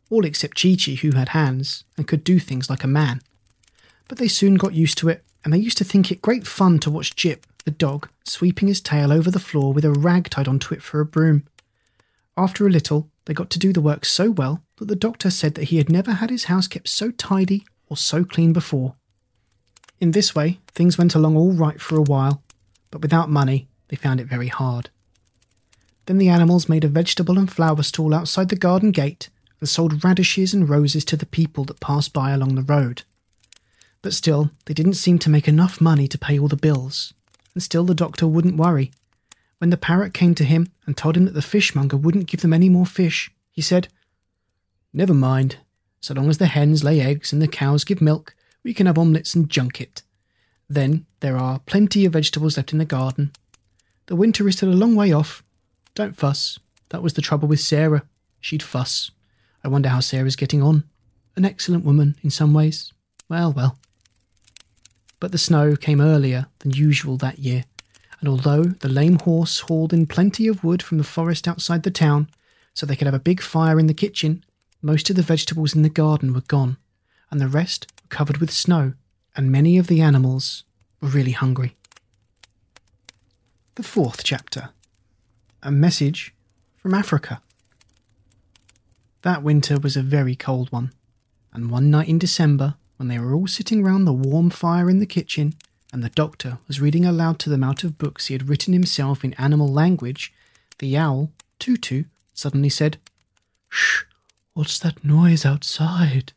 all 0.10 0.26
except 0.26 0.62
Chi 0.62 0.76
Chi, 0.76 0.94
who 0.94 1.12
had 1.12 1.30
hands 1.30 1.84
and 1.98 2.08
could 2.08 2.24
do 2.24 2.40
things 2.40 2.70
like 2.70 2.84
a 2.84 2.88
man. 2.88 3.22
But 4.08 4.18
they 4.18 4.28
soon 4.28 4.56
got 4.56 4.74
used 4.74 4.98
to 5.00 5.10
it, 5.10 5.24
and 5.44 5.54
they 5.54 5.58
used 5.58 5.78
to 5.78 5.84
think 5.84 6.12
it 6.12 6.22
great 6.22 6.48
fun 6.48 6.80
to 6.80 6.92
watch 6.92 7.16
Jip, 7.16 7.46
the 7.66 7.72
dog, 7.72 8.10
sweeping 8.24 8.68
his 8.68 8.82
tail 8.82 9.12
over 9.12 9.30
the 9.30 9.40
floor 9.40 9.74
with 9.74 9.86
a 9.86 9.92
rag 9.92 10.30
tied 10.30 10.48
onto 10.48 10.74
it 10.74 10.82
for 10.82 11.00
a 11.00 11.06
broom. 11.06 11.44
After 12.38 12.66
a 12.66 12.70
little, 12.70 13.10
they 13.26 13.34
got 13.34 13.50
to 13.52 13.60
do 13.60 13.74
the 13.74 13.82
work 13.82 14.06
so 14.06 14.32
well 14.32 14.64
that 14.78 14.86
the 14.86 14.96
doctor 14.96 15.30
said 15.30 15.56
that 15.56 15.66
he 15.66 15.78
had 15.78 15.90
never 15.90 16.14
had 16.14 16.30
his 16.30 16.46
house 16.46 16.68
kept 16.68 16.88
so 16.88 17.12
tidy 17.12 17.66
or 17.90 17.98
so 17.98 18.24
clean 18.24 18.54
before. 18.54 18.96
In 20.00 20.12
this 20.12 20.36
way, 20.36 20.60
things 20.68 20.98
went 20.98 21.16
along 21.16 21.36
all 21.36 21.52
right 21.52 21.82
for 21.82 21.98
a 21.98 22.04
while, 22.04 22.44
but 22.92 23.02
without 23.02 23.30
money, 23.30 23.68
they 23.88 23.96
found 23.96 24.22
it 24.22 24.28
very 24.28 24.48
hard. 24.48 24.90
Then 26.06 26.20
the 26.20 26.30
animals 26.30 26.70
made 26.70 26.84
a 26.84 26.90
vegetable 26.90 27.38
and 27.38 27.52
flower 27.52 27.84
stall 27.84 28.14
outside 28.14 28.50
the 28.50 28.56
garden 28.56 28.92
gate 28.92 29.30
and 29.60 29.68
sold 29.68 30.04
radishes 30.04 30.54
and 30.54 30.70
roses 30.70 31.04
to 31.06 31.18
the 31.18 31.26
people 31.26 31.64
that 31.66 31.80
passed 31.80 32.14
by 32.14 32.32
along 32.32 32.56
the 32.56 32.62
road. 32.62 33.04
But 34.02 34.14
still, 34.14 34.52
they 34.66 34.74
didn't 34.74 34.94
seem 34.94 35.20
to 35.20 35.30
make 35.30 35.48
enough 35.48 35.82
money 35.82 36.08
to 36.08 36.18
pay 36.18 36.38
all 36.38 36.48
the 36.48 36.56
bills, 36.56 37.14
and 37.54 37.64
still 37.64 37.84
the 37.84 37.96
doctor 37.96 38.28
wouldn't 38.28 38.58
worry. 38.58 38.92
When 39.58 39.70
the 39.72 39.78
parrot 39.78 40.14
came 40.14 40.36
to 40.36 40.44
him 40.44 40.72
and 40.86 40.96
told 40.96 41.18
him 41.18 41.26
that 41.26 41.34
the 41.34 41.42
fishmonger 41.42 41.98
wouldn't 41.98 42.28
give 42.28 42.42
them 42.42 42.54
any 42.54 42.70
more 42.70 42.86
fish, 42.86 43.32
he 43.52 43.62
said, 43.62 43.88
Never 44.94 45.14
mind. 45.14 45.58
So 46.00 46.14
long 46.14 46.30
as 46.30 46.38
the 46.38 46.46
hens 46.46 46.84
lay 46.84 47.02
eggs 47.02 47.34
and 47.34 47.42
the 47.42 47.48
cows 47.48 47.84
give 47.84 48.02
milk, 48.02 48.36
we 48.64 48.74
can 48.74 48.86
have 48.86 48.98
omelettes 48.98 49.36
and 49.36 49.50
junket. 49.50 50.04
Then 50.70 51.06
there 51.22 51.38
are 51.38 51.60
plenty 51.60 52.06
of 52.06 52.14
vegetables 52.14 52.58
left 52.58 52.72
in 52.72 52.80
the 52.80 52.86
garden. 52.86 53.32
The 54.08 54.16
winter 54.16 54.48
is 54.48 54.58
still 54.58 54.70
a 54.70 54.76
long 54.76 54.96
way 54.96 55.12
off. 55.12 55.44
Don't 55.96 56.16
fuss. 56.16 56.60
That 56.90 57.02
was 57.02 57.14
the 57.14 57.22
trouble 57.22 57.48
with 57.48 57.60
Sarah. 57.60 58.04
She'd 58.40 58.64
fuss. 58.64 59.12
I 59.64 59.68
wonder 59.68 59.90
how 59.90 60.00
Sarah's 60.00 60.36
getting 60.36 60.62
on. 60.62 60.84
An 61.36 61.46
excellent 61.46 61.86
woman 61.86 62.16
in 62.24 62.30
some 62.30 62.54
ways. 62.54 62.94
Well, 63.30 63.54
well. 63.54 63.78
But 65.20 65.32
the 65.32 65.38
snow 65.38 65.76
came 65.76 66.00
earlier 66.00 66.48
than 66.60 66.72
usual 66.72 67.18
that 67.18 67.40
year, 67.40 67.66
and 68.20 68.30
although 68.30 68.64
the 68.64 68.90
lame 68.90 69.20
horse 69.20 69.62
hauled 69.62 69.94
in 69.94 70.08
plenty 70.08 70.48
of 70.48 70.64
wood 70.64 70.82
from 70.82 70.98
the 70.98 71.04
forest 71.04 71.48
outside 71.48 71.84
the 71.84 71.92
town, 71.92 72.30
so 72.74 72.86
they 72.86 72.96
could 72.96 73.08
have 73.08 73.14
a 73.14 73.20
big 73.20 73.42
fire 73.42 73.80
in 73.80 73.88
the 73.88 73.94
kitchen, 73.94 74.44
most 74.82 75.10
of 75.10 75.16
the 75.16 75.24
vegetables 75.24 75.76
in 75.76 75.82
the 75.82 75.90
garden 75.90 76.34
were 76.34 76.42
gone, 76.42 76.78
and 77.32 77.42
the 77.42 77.48
rest 77.48 77.88
were 78.04 78.08
covered 78.10 78.38
with 78.38 78.52
snow, 78.52 78.94
and 79.36 79.52
many 79.52 79.78
of 79.78 79.88
the 79.88 80.02
animals 80.02 80.64
were 81.02 81.10
really 81.10 81.32
hungry. 81.32 81.76
The 83.76 83.84
fourth 83.84 84.24
chapter 84.24 84.70
A 85.62 85.72
Message 85.72 86.34
from 86.78 86.94
Africa. 86.94 87.42
That 89.28 89.44
winter 89.44 89.78
was 89.78 89.98
a 89.98 90.02
very 90.02 90.38
cold 90.38 90.72
one, 90.72 90.94
and 91.52 91.70
one 91.70 91.92
night 91.92 92.08
in 92.08 92.18
December, 92.18 92.76
when 92.96 93.10
they 93.10 93.20
were 93.20 93.36
all 93.36 93.46
sitting 93.46 93.84
round 93.84 94.08
the 94.08 94.14
warm 94.14 94.50
fire 94.50 94.90
in 94.90 95.00
the 95.00 95.06
kitchen, 95.06 95.56
and 95.92 96.02
the 96.02 96.08
doctor 96.08 96.60
was 96.66 96.80
reading 96.80 97.04
aloud 97.04 97.38
to 97.40 97.50
them 97.50 97.62
out 97.62 97.84
of 97.84 97.98
books 97.98 98.28
he 98.28 98.34
had 98.34 98.48
written 98.48 98.72
himself 98.72 99.26
in 99.26 99.34
animal 99.34 99.68
language, 99.68 100.34
the 100.80 100.96
owl, 100.96 101.34
Tutu, 101.60 102.06
suddenly 102.34 102.70
said, 102.70 103.00
Shh, 103.68 104.04
what's 104.54 104.80
that 104.80 105.04
noise 105.04 105.46
outside? 105.46 106.32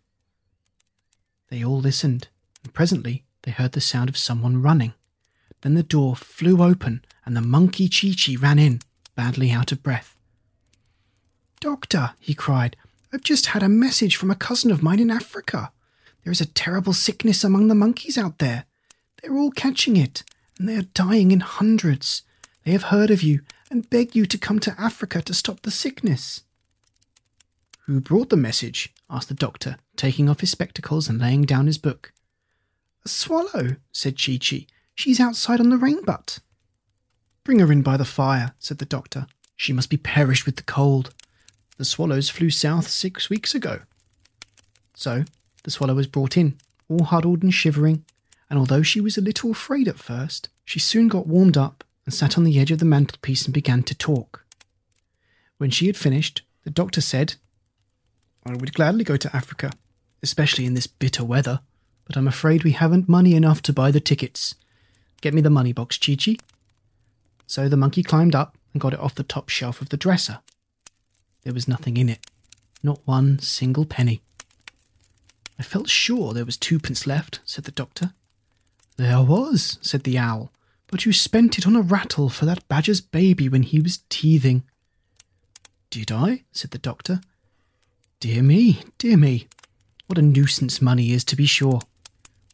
They 1.48 1.64
all 1.64 1.78
listened, 1.78 2.26
and 2.64 2.74
presently 2.74 3.22
they 3.42 3.52
heard 3.52 3.70
the 3.70 3.80
sound 3.80 4.08
of 4.08 4.18
someone 4.18 4.60
running. 4.60 4.94
Then 5.60 5.74
the 5.74 5.84
door 5.84 6.16
flew 6.16 6.60
open, 6.60 7.04
and 7.24 7.36
the 7.36 7.40
monkey 7.40 7.88
Chi 7.88 8.16
Chi 8.20 8.34
ran 8.34 8.58
in, 8.58 8.80
badly 9.14 9.52
out 9.52 9.70
of 9.70 9.84
breath. 9.84 10.16
Doctor, 11.60 12.14
he 12.18 12.32
cried, 12.32 12.74
I've 13.12 13.22
just 13.22 13.46
had 13.46 13.62
a 13.62 13.68
message 13.68 14.16
from 14.16 14.30
a 14.30 14.34
cousin 14.36 14.70
of 14.70 14.82
mine 14.82 14.98
in 14.98 15.10
Africa. 15.10 15.72
There 16.24 16.32
is 16.32 16.40
a 16.40 16.46
terrible 16.46 16.94
sickness 16.94 17.44
among 17.44 17.68
the 17.68 17.74
monkeys 17.74 18.16
out 18.16 18.38
there. 18.38 18.64
They're 19.20 19.36
all 19.36 19.50
catching 19.50 19.96
it, 19.96 20.22
and 20.58 20.66
they 20.66 20.76
are 20.76 20.82
dying 20.94 21.32
in 21.32 21.40
hundreds. 21.40 22.22
They 22.64 22.72
have 22.72 22.84
heard 22.84 23.10
of 23.10 23.22
you 23.22 23.40
and 23.70 23.90
beg 23.90 24.16
you 24.16 24.24
to 24.24 24.38
come 24.38 24.58
to 24.60 24.74
Africa 24.80 25.20
to 25.22 25.34
stop 25.34 25.60
the 25.60 25.70
sickness. 25.70 26.42
Who 27.84 28.00
brought 28.00 28.30
the 28.30 28.36
message? 28.36 28.94
asked 29.10 29.28
the 29.28 29.34
doctor, 29.34 29.76
taking 29.96 30.30
off 30.30 30.40
his 30.40 30.50
spectacles 30.50 31.08
and 31.08 31.18
laying 31.18 31.42
down 31.42 31.66
his 31.66 31.78
book. 31.78 32.12
A 33.04 33.08
swallow, 33.08 33.76
said 33.92 34.18
Chi 34.18 34.38
Chi. 34.38 34.66
She's 34.94 35.20
outside 35.20 35.60
on 35.60 35.70
the 35.70 35.76
rain 35.76 36.04
butt. 36.04 36.38
Bring 37.44 37.58
her 37.58 37.72
in 37.72 37.82
by 37.82 37.96
the 37.96 38.04
fire, 38.04 38.54
said 38.58 38.78
the 38.78 38.84
doctor. 38.84 39.26
She 39.56 39.72
must 39.72 39.90
be 39.90 39.96
perished 39.96 40.46
with 40.46 40.56
the 40.56 40.62
cold. 40.62 41.12
The 41.80 41.86
swallows 41.86 42.28
flew 42.28 42.50
south 42.50 42.88
six 42.88 43.30
weeks 43.30 43.54
ago. 43.54 43.80
So 44.92 45.24
the 45.62 45.70
swallow 45.70 45.94
was 45.94 46.06
brought 46.06 46.36
in, 46.36 46.58
all 46.90 47.04
huddled 47.04 47.42
and 47.42 47.54
shivering, 47.54 48.04
and 48.50 48.58
although 48.58 48.82
she 48.82 49.00
was 49.00 49.16
a 49.16 49.22
little 49.22 49.52
afraid 49.52 49.88
at 49.88 49.98
first, 49.98 50.50
she 50.66 50.78
soon 50.78 51.08
got 51.08 51.26
warmed 51.26 51.56
up 51.56 51.82
and 52.04 52.12
sat 52.12 52.36
on 52.36 52.44
the 52.44 52.60
edge 52.60 52.70
of 52.70 52.80
the 52.80 52.84
mantelpiece 52.84 53.46
and 53.46 53.54
began 53.54 53.82
to 53.84 53.94
talk. 53.94 54.44
When 55.56 55.70
she 55.70 55.86
had 55.86 55.96
finished, 55.96 56.42
the 56.64 56.70
doctor 56.70 57.00
said, 57.00 57.36
I 58.44 58.56
would 58.56 58.74
gladly 58.74 59.02
go 59.02 59.16
to 59.16 59.34
Africa, 59.34 59.72
especially 60.22 60.66
in 60.66 60.74
this 60.74 60.86
bitter 60.86 61.24
weather, 61.24 61.60
but 62.04 62.14
I'm 62.14 62.28
afraid 62.28 62.62
we 62.62 62.72
haven't 62.72 63.08
money 63.08 63.34
enough 63.34 63.62
to 63.62 63.72
buy 63.72 63.90
the 63.90 64.00
tickets. 64.00 64.54
Get 65.22 65.32
me 65.32 65.40
the 65.40 65.48
money 65.48 65.72
box, 65.72 65.96
Chi 65.96 66.14
Chi. 66.14 66.36
So 67.46 67.70
the 67.70 67.78
monkey 67.78 68.02
climbed 68.02 68.34
up 68.34 68.58
and 68.74 68.82
got 68.82 68.92
it 68.92 69.00
off 69.00 69.14
the 69.14 69.22
top 69.22 69.48
shelf 69.48 69.80
of 69.80 69.88
the 69.88 69.96
dresser. 69.96 70.40
There 71.42 71.54
was 71.54 71.68
nothing 71.68 71.96
in 71.96 72.08
it, 72.08 72.26
not 72.82 73.00
one 73.04 73.38
single 73.38 73.84
penny. 73.84 74.20
I 75.58 75.62
felt 75.62 75.88
sure 75.88 76.32
there 76.32 76.44
was 76.44 76.56
twopence 76.56 77.06
left, 77.06 77.40
said 77.44 77.64
the 77.64 77.70
doctor. 77.70 78.12
There 78.96 79.22
was, 79.22 79.78
said 79.82 80.04
the 80.04 80.18
owl, 80.18 80.52
but 80.86 81.06
you 81.06 81.12
spent 81.12 81.58
it 81.58 81.66
on 81.66 81.76
a 81.76 81.82
rattle 81.82 82.28
for 82.28 82.46
that 82.46 82.66
badger's 82.68 83.00
baby 83.00 83.48
when 83.48 83.62
he 83.62 83.80
was 83.80 84.00
teething. 84.08 84.62
Did 85.90 86.12
I? 86.12 86.42
said 86.52 86.70
the 86.70 86.78
doctor. 86.78 87.20
Dear 88.20 88.42
me, 88.42 88.82
dear 88.98 89.16
me. 89.16 89.48
What 90.06 90.18
a 90.18 90.22
nuisance 90.22 90.82
money 90.82 91.12
is, 91.12 91.24
to 91.24 91.36
be 91.36 91.46
sure. 91.46 91.80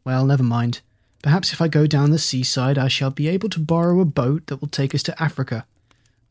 Well, 0.05 0.25
never 0.25 0.43
mind. 0.43 0.81
Perhaps 1.21 1.51
if 1.51 1.61
I 1.61 1.67
go 1.67 1.87
down 1.87 2.11
the 2.11 2.19
seaside, 2.19 2.77
I 2.77 2.87
shall 2.87 3.09
be 3.09 3.27
able 3.27 3.49
to 3.49 3.59
borrow 3.59 3.99
a 3.99 4.05
boat 4.05 4.47
that 4.47 4.61
will 4.61 4.67
take 4.67 4.93
us 4.95 5.03
to 5.03 5.21
Africa. 5.21 5.65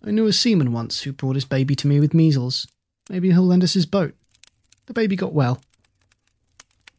I 0.07 0.12
knew 0.12 0.27
a 0.27 0.33
seaman 0.33 0.73
once 0.73 1.03
who 1.03 1.12
brought 1.12 1.35
his 1.35 1.45
baby 1.45 1.75
to 1.75 1.88
me 1.88 1.99
with 1.99 2.14
measles. 2.14 2.69
Maybe 3.11 3.33
he'll 3.33 3.42
lend 3.42 3.64
us 3.64 3.75
his 3.75 3.87
boat. 3.87 4.14
The 4.87 4.92
baby 4.92 5.16
got 5.16 5.33
well. 5.33 5.61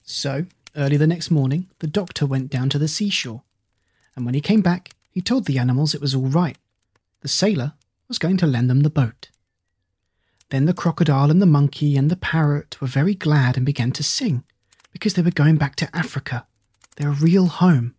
So, 0.04 0.46
early 0.76 0.98
the 0.98 1.08
next 1.08 1.32
morning, 1.32 1.70
the 1.80 1.88
doctor 1.88 2.26
went 2.26 2.50
down 2.50 2.68
to 2.70 2.78
the 2.78 2.90
seashore. 2.90 3.44
And 4.16 4.26
when 4.26 4.36
he 4.36 4.42
came 4.42 4.62
back, 4.62 4.92
he 5.10 5.22
told 5.22 5.46
the 5.46 5.58
animals 5.58 5.96
it 5.96 6.02
was 6.02 6.14
all 6.14 6.28
right. 6.28 6.58
The 7.22 7.30
sailor 7.30 7.74
was 8.10 8.20
going 8.20 8.36
to 8.38 8.48
lend 8.48 8.70
them 8.70 8.82
the 8.82 8.90
boat. 8.90 9.30
Then 10.50 10.66
the 10.66 10.74
crocodile 10.74 11.32
and 11.32 11.42
the 11.42 11.46
monkey 11.46 11.96
and 11.96 12.12
the 12.12 12.18
parrot 12.18 12.80
were 12.82 12.88
very 12.88 13.16
glad 13.16 13.56
and 13.56 13.66
began 13.66 13.94
to 13.94 14.04
sing, 14.04 14.44
because 14.92 15.14
they 15.14 15.22
were 15.22 15.32
going 15.32 15.56
back 15.56 15.78
to 15.78 15.96
Africa, 15.96 16.46
their 16.98 17.12
real 17.12 17.46
home. 17.48 17.96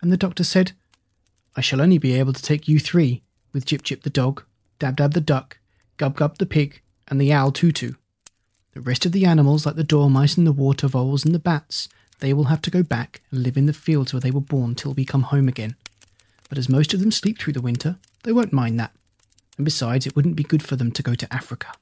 And 0.00 0.12
the 0.12 0.16
doctor 0.16 0.44
said, 0.44 0.72
I 1.56 1.60
shall 1.60 1.80
only 1.80 1.98
be 1.98 2.14
able 2.14 2.32
to 2.32 2.42
take 2.42 2.68
you 2.68 2.78
three, 2.78 3.22
with 3.52 3.66
Jip 3.66 3.82
Jip 3.82 4.02
the 4.02 4.10
dog, 4.10 4.44
Dab 4.78 4.96
Dab 4.96 5.14
the 5.14 5.20
duck, 5.20 5.58
Gub 5.96 6.16
Gub 6.16 6.38
the 6.38 6.46
pig, 6.46 6.80
and 7.08 7.20
the 7.20 7.32
owl 7.32 7.52
Tutu. 7.52 7.92
The 8.72 8.80
rest 8.80 9.04
of 9.04 9.12
the 9.12 9.26
animals, 9.26 9.66
like 9.66 9.76
the 9.76 9.84
dormice 9.84 10.36
and 10.36 10.46
the 10.46 10.52
water 10.52 10.88
voles 10.88 11.24
and 11.24 11.34
the 11.34 11.38
bats, 11.38 11.88
they 12.20 12.32
will 12.32 12.44
have 12.44 12.62
to 12.62 12.70
go 12.70 12.82
back 12.82 13.20
and 13.30 13.42
live 13.42 13.56
in 13.56 13.66
the 13.66 13.72
fields 13.72 14.12
where 14.12 14.20
they 14.20 14.30
were 14.30 14.40
born 14.40 14.74
till 14.74 14.94
we 14.94 15.04
come 15.04 15.22
home 15.22 15.48
again. 15.48 15.76
But 16.48 16.58
as 16.58 16.68
most 16.68 16.94
of 16.94 17.00
them 17.00 17.10
sleep 17.10 17.38
through 17.38 17.52
the 17.54 17.60
winter, 17.60 17.96
they 18.22 18.32
won't 18.32 18.52
mind 18.52 18.78
that. 18.78 18.92
And 19.56 19.64
besides, 19.64 20.06
it 20.06 20.16
wouldn't 20.16 20.36
be 20.36 20.42
good 20.42 20.62
for 20.62 20.76
them 20.76 20.92
to 20.92 21.02
go 21.02 21.14
to 21.14 21.32
Africa. 21.32 21.72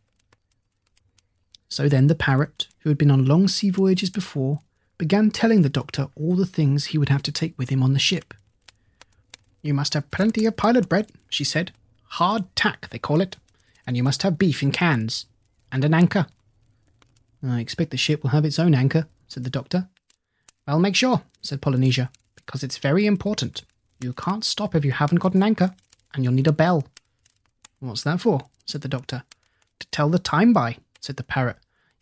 So 1.68 1.88
then 1.88 2.09
the 2.09 2.14
parrot, 2.14 2.66
who 2.80 2.90
had 2.90 2.98
been 2.98 3.11
on 3.11 3.26
long 3.26 3.46
sea 3.46 3.70
voyages 3.70 4.11
before, 4.11 4.61
began 4.98 5.30
telling 5.30 5.62
the 5.62 5.68
doctor 5.68 6.09
all 6.16 6.35
the 6.35 6.46
things 6.46 6.87
he 6.87 6.98
would 6.98 7.09
have 7.09 7.22
to 7.22 7.33
take 7.33 7.56
with 7.56 7.68
him 7.68 7.83
on 7.83 7.92
the 7.92 7.98
ship. 7.98 8.35
You 9.62 9.75
must 9.75 9.94
have 9.94 10.11
plenty 10.11 10.46
of 10.46 10.57
pilot 10.57 10.88
bread, 10.88 11.11
she 11.29 11.44
said. 11.44 11.73
Hard 12.05 12.44
tack, 12.57 12.88
they 12.90 12.99
call 12.99 13.20
it. 13.20 13.37
And 13.87 13.96
you 13.96 14.03
must 14.03 14.23
have 14.23 14.38
beef 14.38 14.62
in 14.62 14.73
cans. 14.73 15.27
And 15.70 15.85
an 15.85 15.94
anchor. 15.94 16.27
I 17.42 17.61
expect 17.61 17.90
the 17.90 17.96
ship 17.96 18.23
will 18.23 18.31
have 18.31 18.44
its 18.44 18.59
own 18.59 18.75
anchor, 18.75 19.07
said 19.29 19.44
the 19.44 19.51
doctor. 19.51 19.88
Well, 20.66 20.79
make 20.79 20.96
sure, 20.96 21.23
said 21.42 21.62
Polynesia, 21.62 22.11
because 22.37 22.62
it's 22.62 22.79
very 22.79 23.07
important. 23.07 23.62
You 24.01 24.12
can't 24.12 24.44
stop 24.44 24.75
if 24.75 24.85
you 24.85 24.92
haven't 24.92 25.18
got 25.18 25.35
an 25.35 25.42
anchor. 25.42 25.75
and 26.12 26.25
you'll 26.25 26.33
need 26.33 26.49
a 26.49 26.53
bell. 26.53 26.85
What's 27.79 28.03
that 28.03 28.20
for? 28.20 28.40
said 28.64 28.81
the 28.83 28.88
doctor. 28.88 29.23
To 29.79 29.87
tell 29.88 30.09
the 30.09 30.18
time 30.18 30.53
by, 30.53 30.79
said 31.01 31.16
the 31.16 31.23
parrot. 31.23 31.57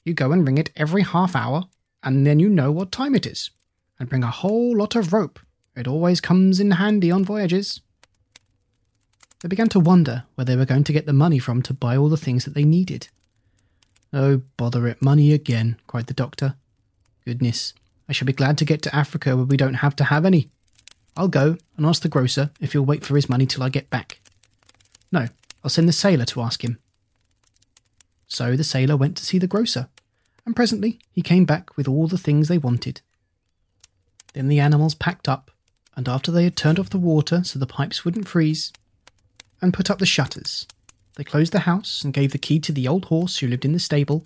You 0.05 0.15
go 0.15 0.33
and 0.33 0.47
ring 0.47 0.59
it 0.59 0.71
every 0.77 1.03
half 1.03 1.37
hour, 1.37 1.65
and 2.03 2.27
then 2.27 2.39
you 2.39 2.49
know 2.49 2.73
what 2.73 2.91
time 2.91 3.15
it 3.15 3.27
is. 3.27 3.51
And 3.99 4.09
bring 4.09 4.25
a 4.25 4.31
whole 4.31 4.77
lot 4.77 4.97
of 4.97 5.13
rope. 5.13 5.39
It 5.79 5.87
always 5.87 6.21
comes 6.21 6.59
in 6.59 6.73
handy 6.73 7.13
on 7.13 7.25
voyages. 7.25 7.81
They 9.41 9.49
began 9.49 9.69
to 9.69 9.79
wonder 9.79 10.25
where 10.35 10.45
they 10.45 10.57
were 10.57 10.65
going 10.65 10.83
to 10.83 10.93
get 10.93 11.07
the 11.07 11.13
money 11.13 11.39
from 11.39 11.63
to 11.63 11.73
buy 11.73 11.97
all 11.97 12.09
the 12.09 12.17
things 12.17 12.45
that 12.45 12.55
they 12.55 12.65
needed. 12.65 13.07
Oh, 14.13 14.43
bother 14.57 14.89
it, 14.89 15.01
money 15.01 15.33
again, 15.33 15.77
cried 15.87 16.09
the 16.09 16.15
doctor. 16.15 16.57
Goodness, 17.25 17.75
I 18.09 18.13
shall 18.13 18.27
be 18.27 18.33
glad 18.33 18.59
to 18.59 18.65
get 18.65 18.83
to 18.83 18.97
Africa 18.97 19.37
where 19.37 19.45
we 19.45 19.57
don't 19.57 19.75
have 19.75 19.95
to 19.97 20.05
have 20.05 20.25
any. 20.25 20.51
I'll 21.17 21.29
go 21.29 21.57
and 21.77 21.87
ask 21.87 22.03
the 22.03 22.09
grocer 22.09 22.51
if 22.61 22.73
he'll 22.73 22.85
wait 22.85 23.05
for 23.05 23.15
his 23.15 23.29
money 23.29 23.47
till 23.47 23.63
I 23.63 23.69
get 23.69 23.89
back. 23.89 24.21
No, 25.13 25.27
I'll 25.63 25.71
send 25.71 25.89
the 25.89 25.93
sailor 25.93 26.25
to 26.25 26.41
ask 26.41 26.65
him. 26.65 26.79
So 28.27 28.57
the 28.57 28.65
sailor 28.65 28.97
went 28.97 29.17
to 29.19 29.25
see 29.25 29.39
the 29.39 29.47
grocer, 29.47 29.89
and 30.45 30.57
presently 30.57 30.99
he 31.13 31.23
came 31.23 31.45
back 31.45 31.77
with 31.77 31.87
all 31.87 32.09
the 32.09 32.19
things 32.19 32.49
they 32.49 32.59
wanted. 32.59 33.01
Then 34.33 34.49
the 34.49 34.59
animals 34.59 34.95
packed 34.97 35.29
up, 35.29 35.53
and 35.99 36.09
after 36.09 36.31
they 36.31 36.45
had 36.45 36.55
turned 36.55 36.79
off 36.79 36.91
the 36.91 36.97
water 36.97 37.43
so 37.43 37.59
the 37.59 37.67
pipes 37.67 38.05
wouldn't 38.05 38.29
freeze, 38.29 38.73
and 39.61 39.75
put 39.75 39.91
up 39.91 39.99
the 39.99 40.07
shutters, 40.07 40.65
they 41.17 41.25
closed 41.25 41.53
the 41.53 41.59
house 41.71 42.05
and 42.05 42.15
gave 42.15 42.31
the 42.31 42.39
key 42.39 42.61
to 42.61 42.71
the 42.71 42.87
old 42.87 43.07
horse 43.07 43.39
who 43.39 43.49
lived 43.49 43.65
in 43.65 43.73
the 43.73 43.81
stable, 43.81 44.25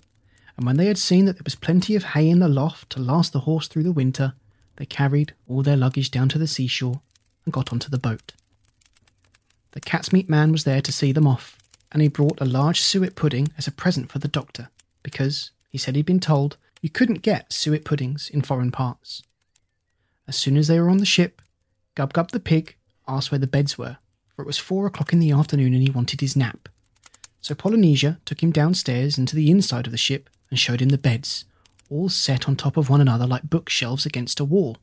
and 0.55 0.67
when 0.67 0.77
they 0.77 0.85
had 0.85 0.99
seen 0.99 1.25
that 1.25 1.33
there 1.33 1.43
was 1.43 1.55
plenty 1.55 1.95
of 1.95 2.03
hay 2.03 2.29
in 2.29 2.37
the 2.37 2.47
loft 2.47 2.91
to 2.91 3.01
last 3.01 3.33
the 3.33 3.39
horse 3.39 3.67
through 3.67 3.81
the 3.81 3.91
winter, 3.91 4.33
they 4.75 4.85
carried 4.85 5.33
all 5.47 5.63
their 5.63 5.75
luggage 5.75 6.11
down 6.11 6.29
to 6.29 6.37
the 6.37 6.45
seashore 6.45 7.01
and 7.43 7.51
got 7.51 7.73
onto 7.73 7.89
the 7.89 7.97
boat. 7.97 8.33
The 9.71 9.81
cat's 9.81 10.13
meat 10.13 10.29
man 10.29 10.51
was 10.51 10.65
there 10.65 10.81
to 10.81 10.93
see 10.93 11.11
them 11.11 11.25
off, 11.25 11.57
and 11.91 12.03
he 12.03 12.07
brought 12.07 12.39
a 12.39 12.45
large 12.45 12.81
suet 12.81 13.15
pudding 13.15 13.51
as 13.57 13.65
a 13.65 13.71
present 13.71 14.11
for 14.11 14.19
the 14.19 14.27
doctor, 14.27 14.69
because, 15.01 15.49
he 15.71 15.79
said 15.79 15.95
he'd 15.95 16.05
been 16.05 16.19
told, 16.19 16.57
you 16.83 16.91
couldn't 16.91 17.23
get 17.23 17.51
suet 17.51 17.83
puddings 17.83 18.29
in 18.29 18.43
foreign 18.43 18.69
parts. 18.69 19.23
As 20.27 20.35
soon 20.35 20.55
as 20.55 20.67
they 20.67 20.79
were 20.79 20.91
on 20.91 20.99
the 20.99 21.05
ship, 21.05 21.41
Gub 21.95 22.13
Gub 22.13 22.31
the 22.31 22.39
pig 22.39 22.75
asked 23.07 23.31
where 23.31 23.39
the 23.39 23.47
beds 23.47 23.77
were, 23.77 23.97
for 24.35 24.41
it 24.41 24.47
was 24.47 24.57
four 24.57 24.85
o'clock 24.85 25.13
in 25.13 25.19
the 25.19 25.31
afternoon 25.31 25.73
and 25.73 25.83
he 25.83 25.91
wanted 25.91 26.21
his 26.21 26.35
nap. 26.35 26.69
So 27.41 27.53
Polynesia 27.53 28.19
took 28.25 28.41
him 28.41 28.51
downstairs 28.51 29.17
into 29.17 29.35
the 29.35 29.51
inside 29.51 29.85
of 29.85 29.91
the 29.91 29.97
ship 29.97 30.29
and 30.49 30.57
showed 30.57 30.81
him 30.81 30.89
the 30.89 30.97
beds, 30.97 31.45
all 31.89 32.09
set 32.09 32.47
on 32.47 32.55
top 32.55 32.77
of 32.77 32.89
one 32.89 33.01
another 33.01 33.27
like 33.27 33.49
bookshelves 33.49 34.05
against 34.05 34.39
a 34.39 34.45
wall. 34.45 34.77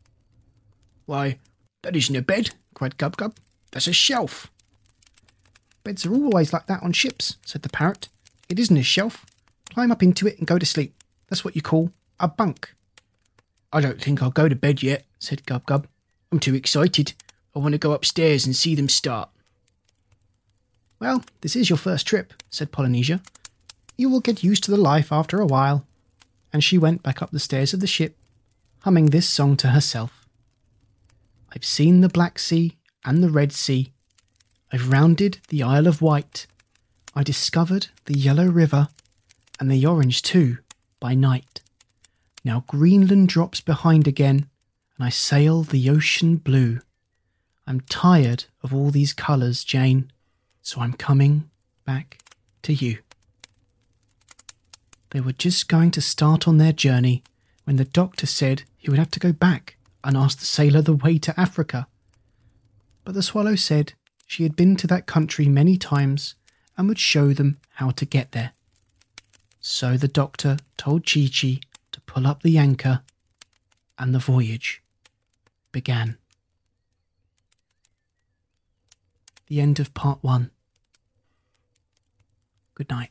Why, 1.07 1.39
that 1.83 1.97
isn't 1.97 2.15
a 2.15 2.23
bed, 2.23 2.51
cried 2.75 2.99
Gub 2.99 3.17
Gub. 3.17 3.37
That's 3.73 3.87
a 3.87 3.93
shelf. 3.93 4.51
Beds 5.83 6.05
are 6.05 6.15
always 6.15 6.53
like 6.53 6.67
that 6.67 6.83
on 6.83 6.93
ships, 6.93 7.37
said 7.45 7.63
the 7.63 7.69
parrot. 7.69 8.09
It 8.49 8.59
isn't 8.59 8.77
a 8.77 8.83
shelf. 8.83 9.25
Climb 9.73 9.91
up 9.91 10.03
into 10.03 10.27
it 10.27 10.39
and 10.39 10.47
go 10.47 10.59
to 10.59 10.67
sleep. 10.67 10.95
That's 11.29 11.45
what 11.45 11.57
you 11.57 11.63
call 11.63 11.93
a 12.19 12.29
bunk. 12.29 12.75
I 13.73 13.81
don't 13.81 14.01
think 14.01 14.23
I'll 14.23 14.31
go 14.31 14.49
to 14.49 14.57
bed 14.57 14.83
yet, 14.83 15.05
said 15.19 15.47
Gub 15.47 15.65
Gub. 15.67 15.87
I'm 16.33 16.39
too 16.41 16.55
excited. 16.55 17.15
I 17.55 17.59
want 17.59 17.73
to 17.73 17.79
go 17.79 17.93
upstairs 17.93 18.47
and 18.47 18.55
see 18.55 18.75
them 18.75 18.89
start. 18.89 19.31
Well, 21.01 21.25
this 21.41 21.57
is 21.57 21.71
your 21.71 21.79
first 21.79 22.07
trip, 22.07 22.35
said 22.51 22.73
Polynesia. 22.73 23.21
You 23.97 24.09
will 24.09 24.21
get 24.21 24.45
used 24.45 24.65
to 24.65 24.71
the 24.71 24.77
life 24.77 25.11
after 25.13 25.41
a 25.41 25.47
while. 25.47 25.87
And 26.53 26.63
she 26.63 26.79
went 26.79 27.03
back 27.03 27.23
up 27.23 27.31
the 27.31 27.39
stairs 27.39 27.73
of 27.73 27.81
the 27.81 27.87
ship, 27.87 28.17
humming 28.81 29.07
this 29.07 29.29
song 29.29 29.57
to 29.59 29.69
herself. 29.69 30.27
I've 31.55 31.65
seen 31.65 32.01
the 32.01 32.09
Black 32.09 32.39
Sea 32.39 32.77
and 33.05 33.23
the 33.23 33.31
Red 33.31 33.53
Sea. 33.53 33.93
I've 34.73 34.91
rounded 34.91 35.39
the 35.49 35.63
Isle 35.63 35.87
of 35.87 36.03
Wight. 36.03 36.47
I 37.15 37.23
discovered 37.23 37.89
the 38.05 38.19
Yellow 38.19 38.47
River 38.47 38.89
and 39.59 39.71
the 39.71 39.85
Orange 39.87 40.23
too 40.23 40.59
by 40.99 41.15
night. 41.15 41.61
Now 42.45 42.65
Greenland 42.67 43.29
drops 43.29 43.61
behind 43.61 44.07
again, 44.07 44.50
and 45.01 45.07
I 45.07 45.09
sail 45.09 45.63
the 45.63 45.89
ocean 45.89 46.37
blue. 46.37 46.81
I'm 47.67 47.81
tired 47.81 48.45
of 48.63 48.75
all 48.75 48.91
these 48.91 49.15
colours, 49.15 49.65
Jane, 49.65 50.13
so 50.61 50.83
I'm 50.83 50.93
coming 50.93 51.49
back 51.87 52.19
to 52.65 52.75
you. 52.75 52.99
They 55.09 55.21
were 55.21 55.33
just 55.33 55.71
going 55.71 55.91
to 55.93 56.03
start 56.03 56.47
on 56.47 56.59
their 56.59 56.75
journey 56.75 57.23
when 57.65 57.77
the 57.77 57.87
doctor 57.87 58.27
said 58.27 58.65
he 58.77 58.91
would 58.91 58.99
have 58.99 59.11
to 59.13 59.19
go 59.19 59.33
back 59.33 59.79
and 60.05 60.19
ask 60.19 60.39
the 60.39 60.45
sailor 60.45 60.83
the 60.83 60.93
way 60.93 61.17
to 61.21 61.41
Africa. 61.41 61.87
But 63.03 63.15
the 63.15 63.23
swallow 63.23 63.57
said 63.57 63.95
she 64.27 64.43
had 64.43 64.55
been 64.55 64.77
to 64.77 64.87
that 64.89 65.07
country 65.07 65.47
many 65.47 65.79
times 65.79 66.35
and 66.77 66.89
would 66.89 66.99
show 66.99 67.33
them 67.33 67.57
how 67.77 67.89
to 67.93 68.05
get 68.05 68.33
there. 68.33 68.53
So 69.61 69.97
the 69.97 70.09
doctor 70.09 70.59
told 70.77 71.05
Chee-Chee 71.05 71.63
to 71.93 72.01
pull 72.03 72.27
up 72.27 72.43
the 72.43 72.59
anchor, 72.59 73.01
and 73.99 74.15
the 74.15 74.19
voyage 74.19 74.80
began. 75.73 76.19
The 79.47 79.61
end 79.61 79.81
of 79.81 79.95
part 79.95 80.23
one. 80.23 80.51
Good 82.75 82.91
night. 82.91 83.11